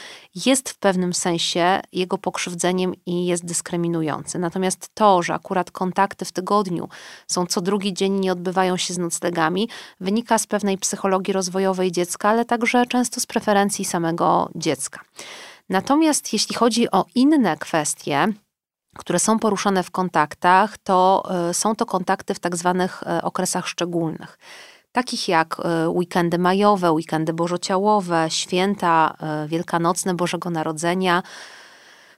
jest 0.46 0.70
w 0.70 0.78
pewnym 0.78 1.14
sensie 1.14 1.82
jego 1.94 2.18
pokrzywdzeniem 2.18 2.94
i 3.06 3.26
jest 3.26 3.46
dyskryminujący. 3.46 4.40
Natomiast 4.40 4.90
to, 4.94 5.24
że 5.24 5.34
akurat 5.34 5.72
kontakty 5.72 6.26
w 6.26 6.32
tygodniu 6.32 6.90
są 7.28 7.46
co 7.46 7.62
drugi 7.62 7.94
dzień, 7.94 8.20
nie 8.20 8.32
odbywają 8.32 8.78
się 8.78 8.94
z 8.94 8.98
noclegami, 8.98 9.70
wynika 10.00 10.38
z 10.38 10.48
pewnej 10.48 10.78
psychologii 10.78 11.34
rozwojowej 11.34 11.92
dziecka, 11.92 12.30
ale 12.30 12.46
także 12.46 12.86
często 12.86 13.20
z 13.20 13.26
preferencji 13.26 13.86
samego 13.86 14.50
dziecka. 14.56 15.00
Natomiast 15.70 16.34
jeśli 16.34 16.56
chodzi 16.56 16.92
o 16.92 17.06
inne 17.16 17.58
kwestie, 17.58 18.28
które 18.96 19.20
są 19.20 19.40
poruszane 19.40 19.84
w 19.84 19.92
kontaktach, 19.92 20.78
to 20.78 21.24
e, 21.50 21.54
są 21.54 21.76
to 21.76 21.86
kontakty 21.86 22.34
w 22.34 22.40
tak 22.40 22.56
zwanych 22.56 23.04
e, 23.04 23.22
okresach 23.22 23.68
szczególnych. 23.68 24.38
Takich 24.92 25.28
jak 25.28 25.58
e, 25.60 25.90
weekendy 25.90 26.38
majowe, 26.38 26.92
weekendy 26.92 27.34
bożociałowe, 27.34 28.28
święta 28.30 29.18
wielkanocne 29.48 30.14
Bożego 30.14 30.50
Narodzenia, 30.50 31.24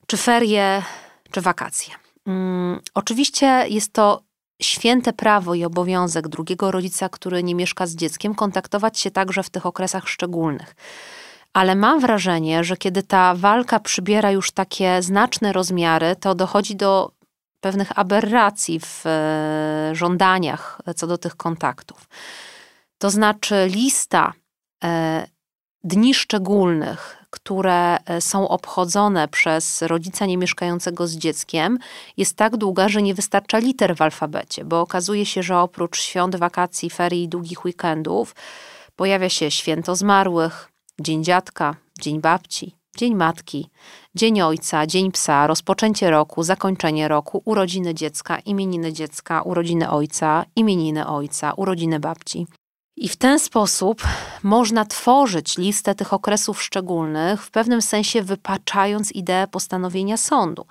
czy 0.08 0.18
ferie, 0.18 0.84
czy 1.32 1.42
wakacje. 1.42 1.94
Hmm, 2.26 2.80
oczywiście 2.94 3.66
jest 3.70 3.94
to 3.94 4.22
święte 4.62 5.14
prawo 5.14 5.56
i 5.56 5.66
obowiązek 5.66 6.28
drugiego 6.28 6.72
rodzica, 6.72 7.10
który 7.10 7.44
nie 7.44 7.56
mieszka 7.56 7.88
z 7.88 7.96
dzieckiem, 7.96 8.36
kontaktować 8.36 9.00
się 9.00 9.12
także 9.12 9.44
w 9.44 9.50
tych 9.50 9.66
okresach 9.66 10.10
szczególnych 10.10 10.76
ale 11.56 11.76
mam 11.76 12.00
wrażenie, 12.00 12.64
że 12.64 12.78
kiedy 12.78 13.04
ta 13.04 13.36
walka 13.36 13.80
przybiera 13.80 14.32
już 14.32 14.52
takie 14.52 15.02
znaczne 15.02 15.54
rozmiary, 15.54 16.16
to 16.16 16.36
dochodzi 16.36 16.76
do 16.76 17.12
pewnych 17.62 18.00
aberracji 18.00 18.80
w 18.80 19.06
e, 19.06 19.90
żądaniach 19.94 20.82
co 20.96 21.08
do 21.08 21.18
tych 21.18 21.36
kontaktów. 21.36 22.10
To 22.98 23.10
znaczy, 23.10 23.68
lista 23.70 24.34
e, 24.84 25.28
dni 25.84 26.14
szczególnych, 26.14 27.18
które 27.30 27.98
e, 27.98 28.22
są 28.22 28.48
obchodzone 28.48 29.28
przez 29.28 29.82
rodzica 29.82 30.26
niemieszkającego 30.26 31.08
z 31.08 31.16
dzieckiem, 31.16 31.80
jest 32.18 32.38
tak 32.38 32.58
długa, 32.58 32.90
że 32.90 33.02
nie 33.02 33.14
wystarcza 33.14 33.58
liter 33.58 33.96
w 33.96 34.02
alfabecie, 34.02 34.66
bo 34.66 34.82
okazuje 34.82 35.26
się, 35.26 35.44
że 35.44 35.60
oprócz 35.60 36.02
świąt, 36.02 36.36
wakacji, 36.36 36.90
ferii 36.90 37.24
i 37.24 37.30
długich 37.30 37.66
weekendów 37.66 38.36
pojawia 38.96 39.30
się 39.30 39.52
święto 39.52 39.96
zmarłych, 39.96 40.75
Dzień 41.02 41.24
dziadka, 41.24 41.76
dzień 42.02 42.22
babci, 42.22 42.76
dzień 42.98 43.16
matki, 43.16 43.70
dzień 44.16 44.42
ojca, 44.42 44.88
dzień 44.88 45.12
psa, 45.12 45.48
rozpoczęcie 45.48 46.10
roku, 46.10 46.44
zakończenie 46.44 47.08
roku, 47.08 47.42
urodziny 47.46 47.94
dziecka, 47.94 48.40
imieniny 48.40 48.94
dziecka, 48.94 49.42
urodziny 49.42 49.90
ojca, 49.90 50.46
imieniny 50.56 51.08
ojca, 51.08 51.54
urodziny 51.54 52.00
babci. 52.00 52.48
I 52.98 53.10
w 53.10 53.16
ten 53.16 53.40
sposób 53.40 54.04
można 54.44 54.86
tworzyć 54.86 55.58
listę 55.58 55.96
tych 55.96 56.14
okresów 56.14 56.62
szczególnych, 56.64 57.44
w 57.44 57.52
pewnym 57.52 57.82
sensie 57.82 58.22
wypaczając 58.22 59.12
ideę 59.12 59.48
postanowienia 59.48 60.18
sądu. 60.18 60.66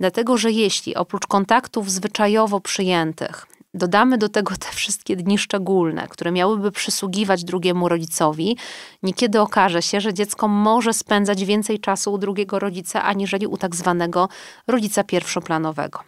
Dlatego, 0.00 0.36
że 0.36 0.52
jeśli 0.52 0.94
oprócz 0.94 1.26
kontaktów 1.26 1.90
zwyczajowo 1.90 2.60
przyjętych 2.60 3.46
dodamy 3.76 4.18
do 4.18 4.28
tego 4.28 4.56
te 4.56 4.68
wszystkie 4.72 5.16
dni 5.16 5.38
szczególne, 5.38 6.08
które 6.08 6.32
miałyby 6.32 6.72
przysługiwać 6.72 7.44
drugiemu 7.44 7.88
rodzicowi, 7.88 8.56
niekiedy 9.02 9.40
okaże 9.40 9.82
się, 9.82 10.00
że 10.00 10.14
dziecko 10.14 10.48
może 10.48 10.92
spędzać 10.92 11.44
więcej 11.44 11.80
czasu 11.80 12.12
u 12.12 12.18
drugiego 12.18 12.58
rodzica, 12.58 13.02
aniżeli 13.02 13.46
u 13.46 13.56
tak 13.56 13.76
zwanego 13.76 14.28
rodzica 14.66 15.04
pierwszoplanowego. 15.04 16.00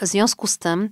W 0.00 0.06
związku 0.06 0.46
z 0.46 0.58
tym 0.58 0.90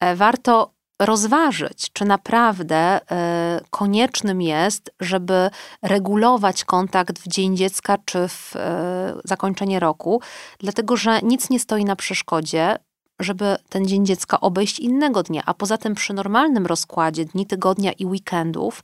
e, 0.00 0.16
warto 0.16 0.78
rozważyć, 1.02 1.92
czy 1.92 2.04
naprawdę 2.04 2.76
e, 3.10 3.60
koniecznym 3.70 4.42
jest, 4.42 4.90
żeby 5.00 5.50
regulować 5.82 6.64
kontakt 6.64 7.18
w 7.18 7.28
Dzień 7.28 7.56
Dziecka 7.56 7.98
czy 8.04 8.28
w 8.28 8.56
e, 8.56 9.14
zakończenie 9.24 9.80
roku, 9.80 10.20
dlatego 10.58 10.96
że 10.96 11.20
nic 11.22 11.50
nie 11.50 11.60
stoi 11.60 11.84
na 11.84 11.96
przeszkodzie, 11.96 12.76
żeby 13.20 13.56
ten 13.68 13.86
Dzień 13.86 14.06
Dziecka 14.06 14.40
obejść 14.40 14.78
innego 14.80 15.22
dnia. 15.22 15.42
A 15.46 15.54
poza 15.54 15.78
tym 15.78 15.94
przy 15.94 16.12
normalnym 16.14 16.66
rozkładzie 16.66 17.24
dni 17.24 17.46
tygodnia 17.46 17.92
i 17.92 18.06
weekendów 18.06 18.82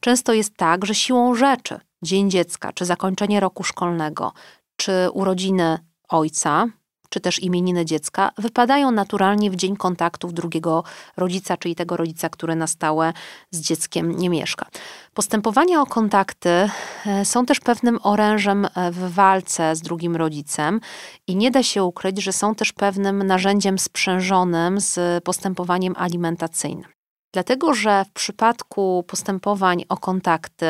często 0.00 0.32
jest 0.32 0.56
tak, 0.56 0.86
że 0.86 0.94
siłą 0.94 1.34
rzeczy 1.34 1.80
Dzień 2.02 2.30
Dziecka, 2.30 2.72
czy 2.72 2.84
zakończenie 2.84 3.40
roku 3.40 3.64
szkolnego, 3.64 4.32
czy 4.76 5.10
urodziny 5.12 5.78
ojca, 6.08 6.66
czy 7.08 7.20
też 7.20 7.38
imieniny 7.38 7.84
dziecka 7.84 8.30
wypadają 8.38 8.90
naturalnie 8.90 9.50
w 9.50 9.56
dzień 9.56 9.76
kontaktów 9.76 10.34
drugiego 10.34 10.84
rodzica, 11.16 11.56
czyli 11.56 11.74
tego 11.74 11.96
rodzica, 11.96 12.28
który 12.28 12.56
na 12.56 12.66
stałe 12.66 13.12
z 13.50 13.60
dzieckiem 13.60 14.16
nie 14.16 14.30
mieszka. 14.30 14.66
Postępowania 15.14 15.80
o 15.80 15.86
kontakty 15.86 16.70
e, 17.06 17.24
są 17.24 17.46
też 17.46 17.60
pewnym 17.60 17.98
orężem 18.02 18.64
e, 18.64 18.90
w 18.90 19.14
walce 19.14 19.76
z 19.76 19.80
drugim 19.82 20.16
rodzicem 20.16 20.80
i 21.26 21.36
nie 21.36 21.50
da 21.50 21.62
się 21.62 21.84
ukryć, 21.84 22.22
że 22.22 22.32
są 22.32 22.54
też 22.54 22.72
pewnym 22.72 23.26
narzędziem 23.26 23.78
sprzężonym 23.78 24.80
z 24.80 25.24
postępowaniem 25.24 25.94
alimentacyjnym. 25.96 26.90
Dlatego, 27.32 27.74
że 27.74 28.04
w 28.04 28.12
przypadku 28.12 29.04
postępowań 29.06 29.84
o 29.88 29.96
kontakty 29.96 30.66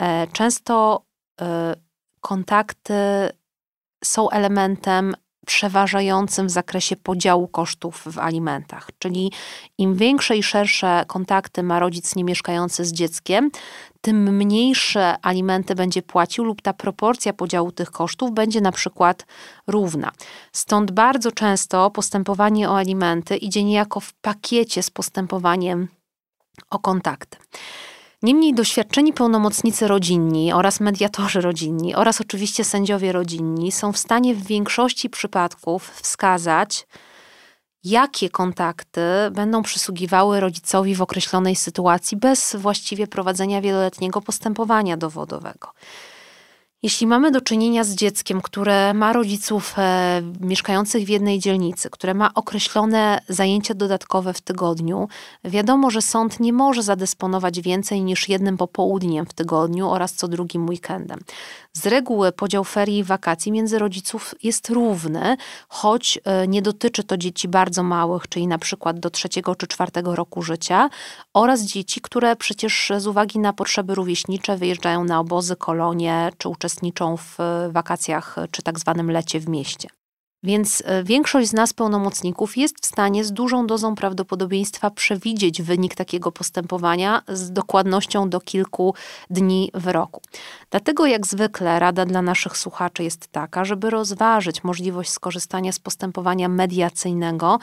e, 0.00 0.26
często 0.32 1.02
kontakty 2.20 2.94
są 4.04 4.30
elementem 4.30 5.14
przeważającym 5.46 6.46
w 6.46 6.50
zakresie 6.50 6.96
podziału 6.96 7.48
kosztów 7.48 8.04
w 8.06 8.18
alimentach. 8.18 8.88
Czyli 8.98 9.32
im 9.78 9.94
większe 9.94 10.36
i 10.36 10.42
szersze 10.42 11.04
kontakty 11.06 11.62
ma 11.62 11.78
rodzic 11.78 12.16
nie 12.16 12.24
mieszkający 12.24 12.84
z 12.84 12.92
dzieckiem, 12.92 13.50
tym 14.00 14.36
mniejsze 14.36 15.16
alimenty 15.22 15.74
będzie 15.74 16.02
płacił 16.02 16.44
lub 16.44 16.62
ta 16.62 16.72
proporcja 16.72 17.32
podziału 17.32 17.72
tych 17.72 17.90
kosztów 17.90 18.32
będzie 18.32 18.60
na 18.60 18.72
przykład 18.72 19.26
równa. 19.66 20.12
Stąd 20.52 20.90
bardzo 20.90 21.32
często 21.32 21.90
postępowanie 21.90 22.70
o 22.70 22.76
alimenty 22.76 23.36
idzie 23.36 23.64
niejako 23.64 24.00
w 24.00 24.12
pakiecie 24.12 24.82
z 24.82 24.90
postępowaniem 24.90 25.88
o 26.70 26.78
kontakty. 26.78 27.38
Niemniej 28.22 28.54
doświadczeni 28.54 29.12
pełnomocnicy 29.12 29.88
rodzinni 29.88 30.52
oraz 30.52 30.80
mediatorzy 30.80 31.40
rodzinni 31.40 31.94
oraz 31.94 32.20
oczywiście 32.20 32.64
sędziowie 32.64 33.12
rodzinni 33.12 33.72
są 33.72 33.92
w 33.92 33.98
stanie 33.98 34.34
w 34.34 34.46
większości 34.46 35.10
przypadków 35.10 35.90
wskazać, 35.90 36.86
jakie 37.84 38.30
kontakty 38.30 39.00
będą 39.32 39.62
przysługiwały 39.62 40.40
rodzicowi 40.40 40.94
w 40.94 41.02
określonej 41.02 41.56
sytuacji 41.56 42.16
bez 42.16 42.56
właściwie 42.56 43.06
prowadzenia 43.06 43.60
wieloletniego 43.60 44.20
postępowania 44.20 44.96
dowodowego. 44.96 45.72
Jeśli 46.84 47.06
mamy 47.06 47.30
do 47.30 47.40
czynienia 47.40 47.84
z 47.84 47.94
dzieckiem, 47.94 48.40
które 48.40 48.94
ma 48.94 49.12
rodziców 49.12 49.74
e, 49.78 50.22
mieszkających 50.40 51.04
w 51.04 51.08
jednej 51.08 51.38
dzielnicy, 51.38 51.90
które 51.90 52.14
ma 52.14 52.34
określone 52.34 53.20
zajęcia 53.28 53.74
dodatkowe 53.74 54.32
w 54.32 54.40
tygodniu, 54.40 55.08
wiadomo, 55.44 55.90
że 55.90 56.02
sąd 56.02 56.40
nie 56.40 56.52
może 56.52 56.82
zadysponować 56.82 57.60
więcej 57.60 58.02
niż 58.02 58.28
jednym 58.28 58.56
popołudniem 58.56 59.26
w 59.26 59.32
tygodniu 59.32 59.90
oraz 59.90 60.14
co 60.14 60.28
drugim 60.28 60.68
weekendem. 60.68 61.20
Z 61.72 61.86
reguły 61.86 62.32
podział 62.32 62.64
ferii 62.64 62.98
i 62.98 63.04
wakacji 63.04 63.52
między 63.52 63.78
rodziców 63.78 64.34
jest 64.42 64.70
równy, 64.70 65.36
choć 65.68 66.18
e, 66.24 66.48
nie 66.48 66.62
dotyczy 66.62 67.04
to 67.04 67.16
dzieci 67.16 67.48
bardzo 67.48 67.82
małych, 67.82 68.28
czyli 68.28 68.46
na 68.46 68.58
przykład 68.58 69.00
do 69.00 69.10
trzeciego 69.10 69.54
czy 69.54 69.66
czwartego 69.66 70.16
roku 70.16 70.42
życia, 70.42 70.90
oraz 71.34 71.62
dzieci, 71.62 72.00
które 72.00 72.36
przecież 72.36 72.92
z 72.98 73.06
uwagi 73.06 73.38
na 73.38 73.52
potrzeby 73.52 73.94
rówieśnicze 73.94 74.56
wyjeżdżają 74.56 75.04
na 75.04 75.20
obozy, 75.20 75.56
kolonie 75.56 76.30
czy 76.38 76.48
uczestniczą 76.72 77.16
w 77.16 77.38
wakacjach 77.70 78.36
czy 78.50 78.62
tak 78.62 78.78
zwanym 78.78 79.10
lecie 79.10 79.40
w 79.40 79.48
mieście. 79.48 79.88
Więc 80.44 80.82
e, 80.86 81.04
większość 81.04 81.48
z 81.48 81.52
nas, 81.52 81.72
pełnomocników, 81.72 82.56
jest 82.56 82.74
w 82.82 82.86
stanie 82.86 83.24
z 83.24 83.32
dużą 83.32 83.66
dozą 83.66 83.94
prawdopodobieństwa 83.94 84.90
przewidzieć 84.90 85.62
wynik 85.62 85.94
takiego 85.94 86.32
postępowania 86.32 87.22
z 87.28 87.52
dokładnością 87.52 88.28
do 88.30 88.40
kilku 88.40 88.94
dni 89.30 89.70
w 89.74 89.86
roku. 89.86 90.20
Dlatego, 90.70 91.06
jak 91.06 91.26
zwykle, 91.26 91.78
rada 91.78 92.06
dla 92.06 92.22
naszych 92.22 92.56
słuchaczy 92.56 93.04
jest 93.04 93.28
taka, 93.28 93.64
żeby 93.64 93.90
rozważyć 93.90 94.64
możliwość 94.64 95.10
skorzystania 95.10 95.72
z 95.72 95.78
postępowania 95.78 96.48
mediacyjnego. 96.48 97.58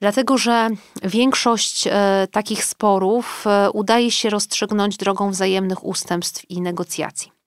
Dlatego, 0.00 0.38
że 0.38 0.68
większość 1.02 1.86
e, 1.86 2.28
takich 2.30 2.64
sporów 2.64 3.44
e, 3.46 3.70
udaje 3.70 4.10
się 4.10 4.30
rozstrzygnąć 4.30 4.96
drogą 4.96 5.30
wzajemnych 5.30 5.84
ustępstw 5.84 6.50
i 6.50 6.60
negocjacji. 6.60 7.39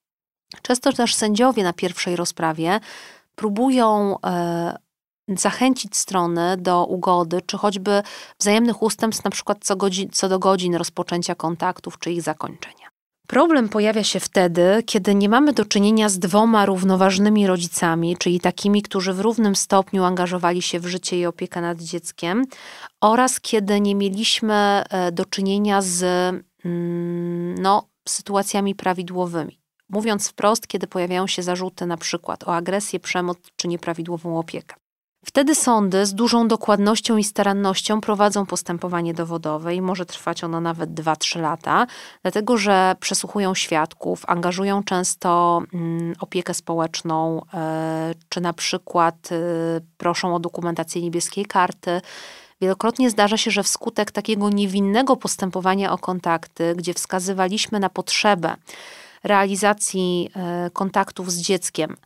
Często 0.62 0.94
też 0.94 1.16
sędziowie 1.16 1.64
na 1.64 1.74
pierwszej 1.74 2.16
rozprawie 2.16 2.80
próbują 3.36 4.18
e, 4.26 4.78
zachęcić 5.28 5.98
strony 5.98 6.58
do 6.58 6.86
ugody, 6.86 7.42
czy 7.46 7.58
choćby 7.58 8.04
wzajemnych 8.40 8.82
ustępstw, 8.84 9.24
na 9.24 9.32
przykład 9.32 9.58
co, 9.62 9.76
godzin, 9.76 10.10
co 10.12 10.30
do 10.30 10.40
godzin 10.40 10.76
rozpoczęcia 10.76 11.36
kontaktów, 11.36 12.00
czy 12.00 12.12
ich 12.12 12.22
zakończenia. 12.22 12.94
Problem 13.28 13.70
pojawia 13.70 14.04
się 14.04 14.20
wtedy, 14.20 14.84
kiedy 14.86 15.16
nie 15.16 15.30
mamy 15.30 15.54
do 15.54 15.66
czynienia 15.66 16.10
z 16.10 16.20
dwoma 16.20 16.66
równoważnymi 16.66 17.48
rodzicami, 17.48 18.18
czyli 18.18 18.40
takimi, 18.40 18.82
którzy 18.82 19.14
w 19.14 19.20
równym 19.20 19.56
stopniu 19.56 20.04
angażowali 20.04 20.62
się 20.62 20.80
w 20.80 20.86
życie 20.86 21.20
i 21.20 21.26
opiekę 21.26 21.62
nad 21.62 21.82
dzieckiem, 21.82 22.46
oraz 23.02 23.40
kiedy 23.40 23.82
nie 23.82 23.96
mieliśmy 23.96 24.54
e, 24.54 25.12
do 25.12 25.26
czynienia 25.26 25.82
z 25.82 26.04
mm, 26.66 27.56
no, 27.56 27.88
sytuacjami 28.08 28.76
prawidłowymi. 28.76 29.63
Mówiąc 29.90 30.30
wprost, 30.30 30.68
kiedy 30.68 30.88
pojawiają 30.88 31.28
się 31.28 31.44
zarzuty 31.44 31.86
na 31.86 31.98
przykład 31.98 32.44
o 32.44 32.56
agresję, 32.56 33.00
przemoc 33.00 33.38
czy 33.56 33.68
nieprawidłową 33.68 34.40
opiekę. 34.40 34.76
Wtedy 35.26 35.56
sądy 35.56 36.06
z 36.06 36.14
dużą 36.14 36.48
dokładnością 36.48 37.18
i 37.18 37.24
starannością 37.24 38.02
prowadzą 38.02 38.46
postępowanie 38.46 39.14
dowodowe 39.14 39.76
i 39.76 39.82
może 39.82 40.06
trwać 40.06 40.44
ono 40.44 40.62
nawet 40.62 40.90
2-3 40.90 41.42
lata, 41.42 41.88
dlatego 42.22 42.58
że 42.58 42.96
przesłuchują 43.00 43.56
świadków, 43.56 44.24
angażują 44.28 44.84
często 44.84 45.62
mm, 45.74 46.14
opiekę 46.20 46.54
społeczną, 46.54 47.42
e, 47.54 48.14
czy 48.30 48.42
na 48.42 48.54
przykład 48.54 49.30
e, 49.32 49.36
proszą 49.98 50.36
o 50.36 50.40
dokumentację 50.40 51.02
niebieskiej 51.02 51.46
karty. 51.46 52.02
Wielokrotnie 52.62 53.10
zdarza 53.10 53.38
się, 53.38 53.52
że 53.52 53.64
wskutek 53.64 54.12
takiego 54.12 54.50
niewinnego 54.50 55.16
postępowania 55.16 55.92
o 55.92 55.98
kontakty, 55.98 56.76
gdzie 56.76 56.94
wskazywaliśmy 56.94 57.80
na 57.80 57.90
potrzebę 57.90 58.56
realizacji 59.24 60.30
e, 60.36 60.70
kontaktów 60.74 61.32
z 61.32 61.42
dzieckiem 61.42 61.98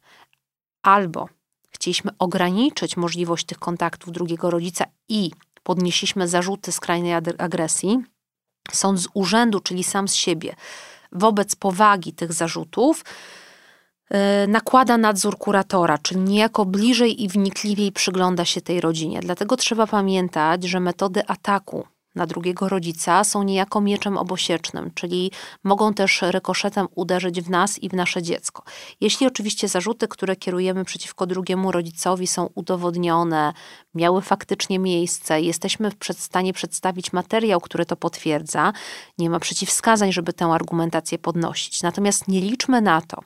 albo 0.83 1.29
chcieliśmy 1.69 2.11
ograniczyć 2.19 2.97
możliwość 2.97 3.45
tych 3.45 3.59
kontaktów 3.59 4.11
drugiego 4.11 4.49
rodzica 4.49 4.85
i 5.09 5.31
podnieśliśmy 5.63 6.27
zarzuty 6.27 6.71
skrajnej 6.71 7.13
agresji, 7.37 8.03
sąd 8.71 8.99
z 8.99 9.07
urzędu, 9.13 9.59
czyli 9.59 9.83
sam 9.83 10.07
z 10.07 10.15
siebie, 10.15 10.55
wobec 11.11 11.55
powagi 11.55 12.13
tych 12.13 12.33
zarzutów, 12.33 13.05
yy, 14.11 14.17
nakłada 14.47 14.97
nadzór 14.97 15.37
kuratora, 15.37 15.97
czyli 15.97 16.19
niejako 16.19 16.65
bliżej 16.65 17.23
i 17.23 17.27
wnikliwiej 17.27 17.91
przygląda 17.91 18.45
się 18.45 18.61
tej 18.61 18.81
rodzinie. 18.81 19.19
Dlatego 19.19 19.57
trzeba 19.57 19.87
pamiętać, 19.87 20.63
że 20.63 20.79
metody 20.79 21.27
ataku 21.27 21.87
na 22.17 22.27
drugiego 22.27 22.69
rodzica 22.69 23.23
są 23.23 23.43
niejako 23.43 23.81
mieczem 23.81 24.17
obosiecznym, 24.17 24.91
czyli 24.95 25.31
mogą 25.63 25.93
też 25.93 26.21
rykoszetem 26.21 26.87
uderzyć 26.95 27.41
w 27.41 27.49
nas 27.49 27.79
i 27.79 27.89
w 27.89 27.93
nasze 27.93 28.21
dziecko. 28.21 28.63
Jeśli 29.01 29.27
oczywiście 29.27 29.67
zarzuty, 29.67 30.07
które 30.07 30.35
kierujemy 30.35 30.85
przeciwko 30.85 31.27
drugiemu 31.27 31.71
rodzicowi 31.71 32.27
są 32.27 32.49
udowodnione, 32.55 33.53
miały 33.97 34.21
faktycznie 34.21 34.79
miejsce, 34.79 35.41
jesteśmy 35.41 35.91
w 35.91 36.19
stanie 36.19 36.53
przedstawić 36.53 37.13
materiał, 37.13 37.61
który 37.61 37.85
to 37.85 37.95
potwierdza, 37.95 38.73
nie 39.17 39.29
ma 39.29 39.39
przeciwwskazań, 39.39 40.11
żeby 40.11 40.33
tę 40.33 40.45
argumentację 40.45 41.17
podnosić. 41.17 41.83
Natomiast 41.83 42.27
nie 42.27 42.41
liczmy 42.41 42.81
na 42.81 43.01
to, 43.01 43.23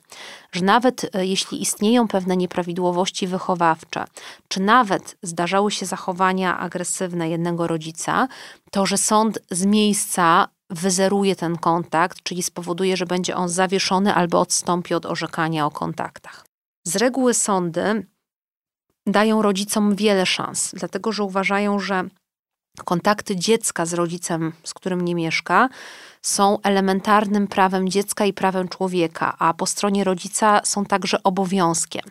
że 0.52 0.64
nawet 0.64 1.10
e, 1.14 1.26
jeśli 1.26 1.62
istnieją 1.62 2.08
pewne 2.08 2.36
nieprawidłowości 2.36 3.26
wychowawcze, 3.26 4.04
czy 4.48 4.60
nawet 4.60 5.16
zdarzały 5.22 5.70
się 5.70 5.86
zachowania 5.86 6.58
agresywne 6.58 7.28
jednego 7.28 7.66
rodzica, 7.66 8.28
to 8.70 8.86
że 8.86 8.98
sąd 8.98 9.38
z 9.50 9.64
miejsca 9.64 10.48
wyzeruje 10.70 11.36
ten 11.36 11.58
kontakt, 11.58 12.22
czyli 12.22 12.42
spowoduje, 12.42 12.96
że 12.96 13.06
będzie 13.06 13.36
on 13.36 13.48
zawieszony 13.48 14.14
albo 14.14 14.40
odstąpi 14.40 14.94
od 14.94 15.06
orzekania 15.06 15.66
o 15.66 15.70
kontaktach. 15.70 16.44
Z 16.84 16.96
reguły 16.96 17.34
sądy 17.34 18.06
dają 19.06 19.42
rodzicom 19.42 19.94
wiele 19.94 20.26
szans, 20.26 20.74
dlatego 20.74 21.12
że 21.12 21.24
uważają, 21.24 21.78
że 21.78 22.04
kontakty 22.84 23.36
dziecka 23.36 23.86
z 23.86 23.94
rodzicem, 23.94 24.52
z 24.64 24.74
którym 24.74 25.00
nie 25.00 25.14
mieszka, 25.14 25.68
są 26.22 26.58
elementarnym 26.62 27.46
prawem 27.46 27.88
dziecka 27.88 28.24
i 28.24 28.32
prawem 28.32 28.68
człowieka, 28.68 29.36
a 29.38 29.54
po 29.54 29.66
stronie 29.66 30.04
rodzica 30.04 30.60
są 30.64 30.84
także 30.84 31.22
obowiązkiem. 31.22 32.02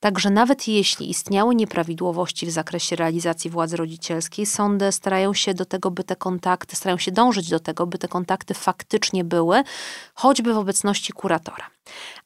Także 0.00 0.30
nawet 0.30 0.68
jeśli 0.68 1.10
istniały 1.10 1.54
nieprawidłowości 1.54 2.46
w 2.46 2.50
zakresie 2.50 2.96
realizacji 2.96 3.50
władzy 3.50 3.76
rodzicielskiej, 3.76 4.46
sądy 4.46 4.92
starają 4.92 5.34
się 5.34 5.54
do 5.54 5.64
tego, 5.64 5.90
by 5.90 6.04
te 6.04 6.16
kontakty, 6.16 6.76
starają 6.76 6.98
się 6.98 7.12
dążyć 7.12 7.50
do 7.50 7.60
tego, 7.60 7.86
by 7.86 7.98
te 7.98 8.08
kontakty 8.08 8.54
faktycznie 8.54 9.24
były, 9.24 9.62
choćby 10.14 10.54
w 10.54 10.58
obecności 10.58 11.12
kuratora. 11.12 11.70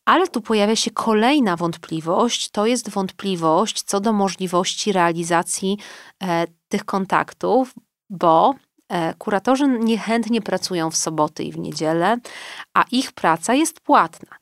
Ale 0.04 0.28
tu 0.28 0.40
pojawia 0.40 0.76
się 0.76 0.90
kolejna 0.90 1.56
wątpliwość, 1.56 2.50
to 2.50 2.66
jest 2.66 2.90
wątpliwość 2.90 3.82
co 3.82 4.00
do 4.00 4.12
możliwości 4.12 4.92
realizacji 4.92 5.78
e, 6.22 6.46
tych 6.72 6.84
kontaktów, 6.84 7.74
bo 8.10 8.54
e, 8.88 9.14
kuratorzy 9.14 9.68
niechętnie 9.68 10.42
pracują 10.42 10.90
w 10.90 10.96
soboty 10.96 11.44
i 11.44 11.52
w 11.52 11.58
niedzielę, 11.58 12.16
a 12.74 12.84
ich 12.90 13.12
praca 13.12 13.54
jest 13.54 13.80
płatna. 13.80 14.36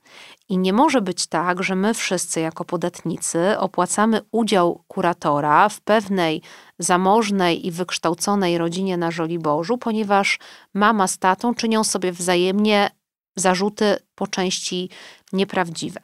I 0.48 0.58
nie 0.58 0.72
może 0.72 1.00
być 1.00 1.26
tak, 1.26 1.62
że 1.62 1.74
my 1.74 1.94
wszyscy 1.94 2.40
jako 2.40 2.64
podatnicy 2.64 3.58
opłacamy 3.58 4.20
udział 4.32 4.84
kuratora 4.88 5.68
w 5.68 5.80
pewnej 5.80 6.42
zamożnej 6.78 7.66
i 7.66 7.70
wykształconej 7.70 8.58
rodzinie 8.58 8.96
na 8.96 9.10
Żoliborzu, 9.10 9.78
ponieważ 9.78 10.38
mama 10.74 11.06
z 11.06 11.18
tatą 11.18 11.54
czynią 11.54 11.84
sobie 11.84 12.12
wzajemnie 12.12 12.90
zarzuty 13.36 13.96
po 14.14 14.26
części 14.26 14.90
nieprawdziwe. 15.32 16.00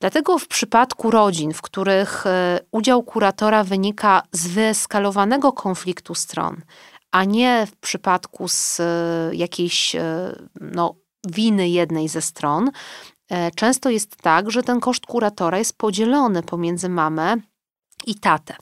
Dlatego 0.00 0.38
w 0.38 0.48
przypadku 0.48 1.10
rodzin, 1.10 1.52
w 1.52 1.62
których 1.62 2.26
e, 2.26 2.60
udział 2.70 3.02
kuratora 3.02 3.64
wynika 3.64 4.22
z 4.32 4.46
wyeskalowanego 4.46 5.52
konfliktu 5.52 6.14
stron, 6.14 6.62
a 7.12 7.24
nie 7.24 7.66
w 7.66 7.76
przypadku 7.76 8.48
z 8.48 8.80
e, 8.80 8.84
jakiejś 9.34 9.96
e, 9.96 10.02
no, 10.60 10.94
winy 11.26 11.68
jednej 11.68 12.08
ze 12.08 12.22
stron, 12.22 12.70
często 13.54 13.90
jest 13.90 14.16
tak, 14.16 14.50
że 14.50 14.62
ten 14.62 14.80
koszt 14.80 15.06
kuratora 15.06 15.58
jest 15.58 15.78
podzielony 15.78 16.42
pomiędzy 16.42 16.88
mamę 16.88 17.36
i 18.06 18.14
tatę. 18.14 18.56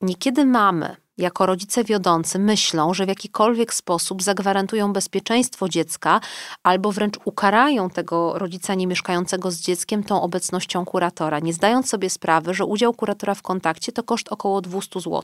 Niekiedy 0.00 0.44
mamy 0.44 0.96
jako 1.18 1.46
rodzice 1.46 1.84
wiodący 1.84 2.38
myślą, 2.38 2.94
że 2.94 3.04
w 3.04 3.08
jakikolwiek 3.08 3.74
sposób 3.74 4.22
zagwarantują 4.22 4.92
bezpieczeństwo 4.92 5.68
dziecka 5.68 6.20
albo 6.62 6.92
wręcz 6.92 7.18
ukarają 7.24 7.90
tego 7.90 8.38
rodzica 8.38 8.74
nie 8.74 8.86
mieszkającego 8.86 9.50
z 9.50 9.60
dzieckiem 9.60 10.04
tą 10.04 10.22
obecnością 10.22 10.84
kuratora, 10.84 11.38
nie 11.38 11.52
zdając 11.52 11.88
sobie 11.88 12.10
sprawy, 12.10 12.54
że 12.54 12.64
udział 12.64 12.94
kuratora 12.94 13.34
w 13.34 13.42
kontakcie 13.42 13.92
to 13.92 14.02
koszt 14.02 14.28
około 14.28 14.60
200 14.60 15.00
zł. 15.00 15.22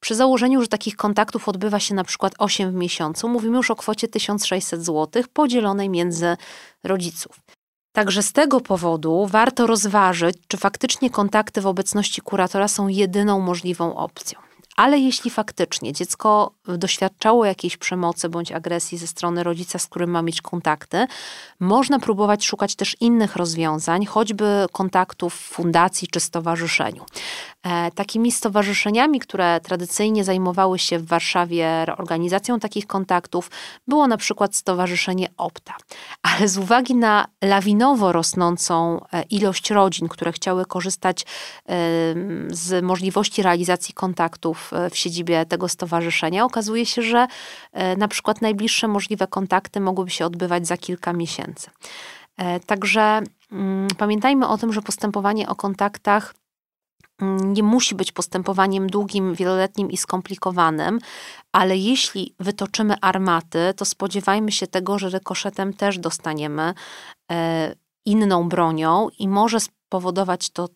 Przy 0.00 0.14
założeniu, 0.14 0.62
że 0.62 0.68
takich 0.68 0.96
kontaktów 0.96 1.48
odbywa 1.48 1.80
się 1.80 1.94
na 1.94 2.04
przykład 2.04 2.34
8 2.38 2.70
w 2.70 2.74
miesiącu, 2.74 3.28
mówimy 3.28 3.56
już 3.56 3.70
o 3.70 3.76
kwocie 3.76 4.08
1600 4.08 4.84
zł 4.84 5.22
podzielonej 5.32 5.88
między 5.88 6.36
rodziców. 6.84 7.40
Także 7.92 8.22
z 8.22 8.32
tego 8.32 8.60
powodu 8.60 9.26
warto 9.26 9.66
rozważyć, 9.66 10.36
czy 10.48 10.56
faktycznie 10.56 11.10
kontakty 11.10 11.60
w 11.60 11.66
obecności 11.66 12.20
kuratora 12.20 12.68
są 12.68 12.88
jedyną 12.88 13.40
możliwą 13.40 13.96
opcją. 13.96 14.47
Ale 14.78 14.98
jeśli 14.98 15.30
faktycznie 15.30 15.92
dziecko 15.92 16.50
doświadczało 16.64 17.44
jakiejś 17.44 17.76
przemocy 17.76 18.28
bądź 18.28 18.52
agresji 18.52 18.98
ze 18.98 19.06
strony 19.06 19.42
rodzica, 19.42 19.78
z 19.78 19.86
którym 19.86 20.10
ma 20.10 20.22
mieć 20.22 20.42
kontakty, 20.42 21.06
można 21.60 21.98
próbować 21.98 22.44
szukać 22.44 22.76
też 22.76 22.96
innych 23.00 23.36
rozwiązań, 23.36 24.06
choćby 24.06 24.66
kontaktów 24.72 25.34
w 25.34 25.38
fundacji 25.38 26.08
czy 26.08 26.20
stowarzyszeniu. 26.20 27.04
E, 27.62 27.90
takimi 27.90 28.32
stowarzyszeniami, 28.32 29.20
które 29.20 29.60
tradycyjnie 29.60 30.24
zajmowały 30.24 30.78
się 30.78 30.98
w 30.98 31.06
Warszawie 31.06 31.86
organizacją 31.96 32.60
takich 32.60 32.86
kontaktów, 32.86 33.50
było 33.88 34.06
na 34.06 34.16
przykład 34.16 34.56
Stowarzyszenie 34.56 35.28
Opta. 35.36 35.74
Ale 36.22 36.48
z 36.48 36.58
uwagi 36.58 36.94
na 36.94 37.26
lawinowo 37.42 38.12
rosnącą 38.12 39.00
e, 39.12 39.22
ilość 39.22 39.70
rodzin, 39.70 40.08
które 40.08 40.32
chciały 40.32 40.66
korzystać 40.66 41.26
z 42.48 42.84
możliwości 42.84 43.42
realizacji 43.42 43.94
kontaktów 43.94 44.67
e, 44.72 44.90
w 44.90 44.96
siedzibie 44.96 45.46
tego 45.46 45.68
stowarzyszenia, 45.68 46.44
okazuje 46.44 46.86
się, 46.86 47.02
że 47.02 47.26
na 47.96 48.08
przykład 48.08 48.42
najbliższe 48.42 48.88
możliwe 48.88 49.26
kontakty 49.26 49.80
mogłyby 49.80 50.10
się 50.10 50.26
odbywać 50.26 50.66
za 50.66 50.76
kilka 50.76 51.12
miesięcy. 51.12 51.70
Także 52.66 53.22
mm, 53.52 53.88
pamiętajmy 53.98 54.48
o 54.48 54.58
tym, 54.58 54.72
że 54.72 54.82
postępowanie 54.82 55.48
o 55.48 55.54
kontaktach 55.54 56.34
Mm, 57.22 57.52
nie 57.52 57.62
musi 57.62 57.94
być 57.94 58.12
postępowaniem 58.12 58.86
długim, 58.86 59.34
wieloletnim 59.34 59.90
i 59.90 59.96
skomplikowanym, 59.96 60.98
ale 61.52 61.76
jeśli 61.76 62.34
wytoczymy 62.40 62.94
armaty, 63.00 63.74
to 63.76 63.84
spodziewajmy 63.84 64.52
się 64.52 64.66
tego, 64.66 64.98
że 64.98 65.08
rykoszetem 65.08 65.74
też 65.74 65.98
dostaniemy 65.98 66.74
e, 67.30 67.74
inną 68.06 68.48
bronią 68.48 69.08
i 69.18 69.28
może 69.28 69.60
spowodować 69.60 70.50
to 70.50 70.68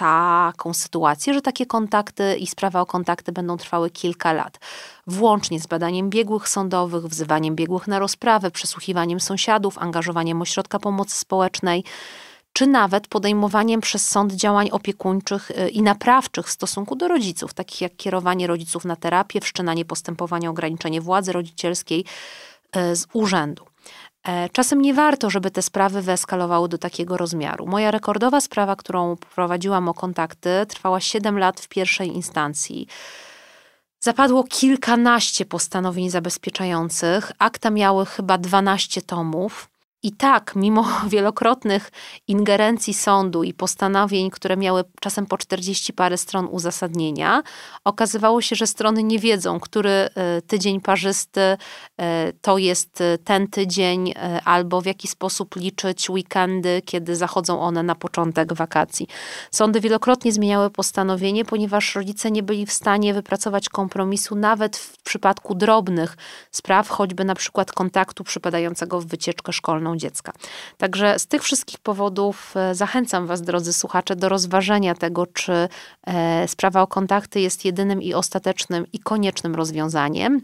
taką 0.00 0.74
sytuację, 0.74 1.34
że 1.34 1.42
takie 1.42 1.66
kontakty 1.66 2.36
i 2.36 2.46
sprawa 2.46 2.80
o 2.80 2.86
kontakty 2.86 3.32
będą 3.32 3.56
trwały 3.56 3.90
kilka 3.90 4.32
lat, 4.32 4.58
włącznie 5.06 5.60
z 5.60 5.66
badaniem 5.66 6.10
biegłych 6.10 6.48
sądowych, 6.48 7.06
wzywaniem 7.06 7.54
biegłych 7.56 7.88
na 7.88 7.98
rozprawę, 7.98 8.50
przesłuchiwaniem 8.50 9.20
sąsiadów, 9.20 9.78
angażowaniem 9.78 10.42
ośrodka 10.42 10.78
pomocy 10.78 11.18
społecznej 11.18 11.84
czy 12.52 12.66
nawet 12.66 13.08
podejmowaniem 13.08 13.80
przez 13.80 14.08
sąd 14.08 14.32
działań 14.32 14.68
opiekuńczych 14.70 15.50
y, 15.50 15.68
i 15.68 15.82
naprawczych 15.82 16.46
w 16.46 16.50
stosunku 16.50 16.96
do 16.96 17.08
rodziców, 17.08 17.54
takich 17.54 17.80
jak 17.80 17.96
kierowanie 17.96 18.46
rodziców 18.46 18.84
na 18.84 18.96
terapię, 18.96 19.40
wszczynanie 19.40 19.84
postępowania 19.84 20.50
ograniczenie 20.50 21.00
władzy 21.00 21.32
rodzicielskiej 21.32 22.04
y, 22.76 22.96
z 22.96 23.06
urzędu. 23.12 23.69
E, 24.28 24.48
czasem 24.48 24.82
nie 24.82 24.94
warto, 24.94 25.30
żeby 25.30 25.50
te 25.50 25.62
sprawy 25.62 26.02
wyeskalowały 26.02 26.68
do 26.68 26.78
takiego 26.78 27.16
rozmiaru. 27.16 27.66
Moja 27.66 27.90
rekordowa 27.90 28.40
sprawa, 28.40 28.76
którą 28.76 29.16
prowadziłam 29.16 29.88
o 29.88 29.94
kontakty, 29.94 30.50
trwała 30.68 31.00
7 31.00 31.38
lat 31.38 31.60
w 31.60 31.68
pierwszej 31.68 32.08
instancji. 32.08 32.86
Zapadło 34.00 34.44
kilkanaście 34.44 35.46
postanowień 35.46 36.10
zabezpieczających. 36.10 37.32
Akta 37.38 37.70
miały 37.70 38.06
chyba 38.06 38.38
12 38.38 39.02
tomów. 39.02 39.68
I 40.02 40.12
tak, 40.12 40.52
mimo 40.56 40.86
wielokrotnych 41.08 41.90
ingerencji 42.28 42.94
sądu 42.94 43.42
i 43.42 43.54
postanowień, 43.54 44.30
które 44.30 44.56
miały 44.56 44.84
czasem 45.00 45.26
po 45.26 45.38
40 45.38 45.92
parę 45.92 46.18
stron 46.18 46.48
uzasadnienia, 46.50 47.42
okazywało 47.84 48.40
się, 48.40 48.56
że 48.56 48.66
strony 48.66 49.02
nie 49.02 49.18
wiedzą, 49.18 49.60
który 49.60 49.90
e, 49.90 50.08
tydzień 50.46 50.80
parzysty 50.80 51.40
e, 51.40 52.32
to 52.40 52.58
jest 52.58 53.00
e, 53.00 53.18
ten 53.18 53.48
tydzień, 53.48 54.14
albo 54.44 54.80
w 54.80 54.86
jaki 54.86 55.08
sposób 55.08 55.56
liczyć 55.56 56.10
weekendy, 56.10 56.82
kiedy 56.84 57.16
zachodzą 57.16 57.60
one 57.60 57.82
na 57.82 57.94
początek 57.94 58.52
wakacji. 58.52 59.06
Sądy 59.50 59.80
wielokrotnie 59.80 60.32
zmieniały 60.32 60.70
postanowienie, 60.70 61.44
ponieważ 61.44 61.94
rodzice 61.94 62.30
nie 62.30 62.42
byli 62.42 62.66
w 62.66 62.72
stanie 62.72 63.14
wypracować 63.14 63.68
kompromisu 63.68 64.34
nawet 64.34 64.76
w 64.76 65.02
przypadku 65.02 65.54
drobnych 65.54 66.16
spraw, 66.50 66.88
choćby 66.88 67.24
na 67.24 67.34
przykład 67.34 67.72
kontaktu 67.72 68.24
przypadającego 68.24 69.00
w 69.00 69.06
wycieczkę 69.06 69.52
szkolną 69.52 69.89
dziecka. 69.96 70.32
Także 70.76 71.18
z 71.18 71.26
tych 71.26 71.42
wszystkich 71.42 71.78
powodów 71.78 72.56
e, 72.56 72.74
zachęcam 72.74 73.26
Was, 73.26 73.42
drodzy 73.42 73.72
słuchacze, 73.72 74.16
do 74.16 74.28
rozważenia 74.28 74.94
tego, 74.94 75.26
czy 75.26 75.68
e, 76.06 76.48
sprawa 76.48 76.82
o 76.82 76.86
kontakty 76.86 77.40
jest 77.40 77.64
jedynym 77.64 78.02
i 78.02 78.14
ostatecznym 78.14 78.86
i 78.92 78.98
koniecznym 78.98 79.54
rozwiązaniem. 79.54 80.42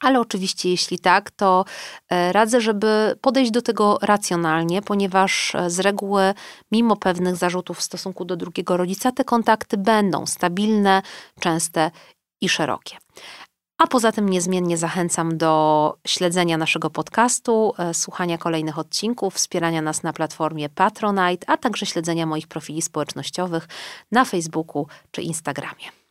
Ale 0.00 0.20
oczywiście, 0.20 0.70
jeśli 0.70 0.98
tak, 0.98 1.30
to 1.30 1.64
e, 2.10 2.32
radzę, 2.32 2.60
żeby 2.60 3.18
podejść 3.20 3.50
do 3.50 3.62
tego 3.62 3.98
racjonalnie, 4.02 4.82
ponieważ 4.82 5.52
z 5.66 5.80
reguły, 5.80 6.34
mimo 6.72 6.96
pewnych 6.96 7.36
zarzutów 7.36 7.78
w 7.78 7.82
stosunku 7.82 8.24
do 8.24 8.36
drugiego 8.36 8.76
rodzica, 8.76 9.12
te 9.12 9.24
kontakty 9.24 9.76
będą 9.76 10.26
stabilne, 10.26 11.02
częste 11.40 11.90
i 12.40 12.48
szerokie. 12.48 12.96
A 13.82 13.86
poza 13.86 14.12
tym 14.12 14.28
niezmiennie 14.28 14.76
zachęcam 14.78 15.38
do 15.38 15.94
śledzenia 16.06 16.58
naszego 16.58 16.90
podcastu, 16.90 17.74
e, 17.78 17.94
słuchania 17.94 18.38
kolejnych 18.38 18.78
odcinków, 18.78 19.34
wspierania 19.34 19.82
nas 19.82 20.02
na 20.02 20.12
platformie 20.12 20.68
Patronite, 20.68 21.50
a 21.50 21.56
także 21.56 21.86
śledzenia 21.86 22.26
moich 22.26 22.48
profili 22.48 22.82
społecznościowych 22.82 23.68
na 24.12 24.24
Facebooku 24.24 24.86
czy 25.10 25.22
Instagramie. 25.22 26.01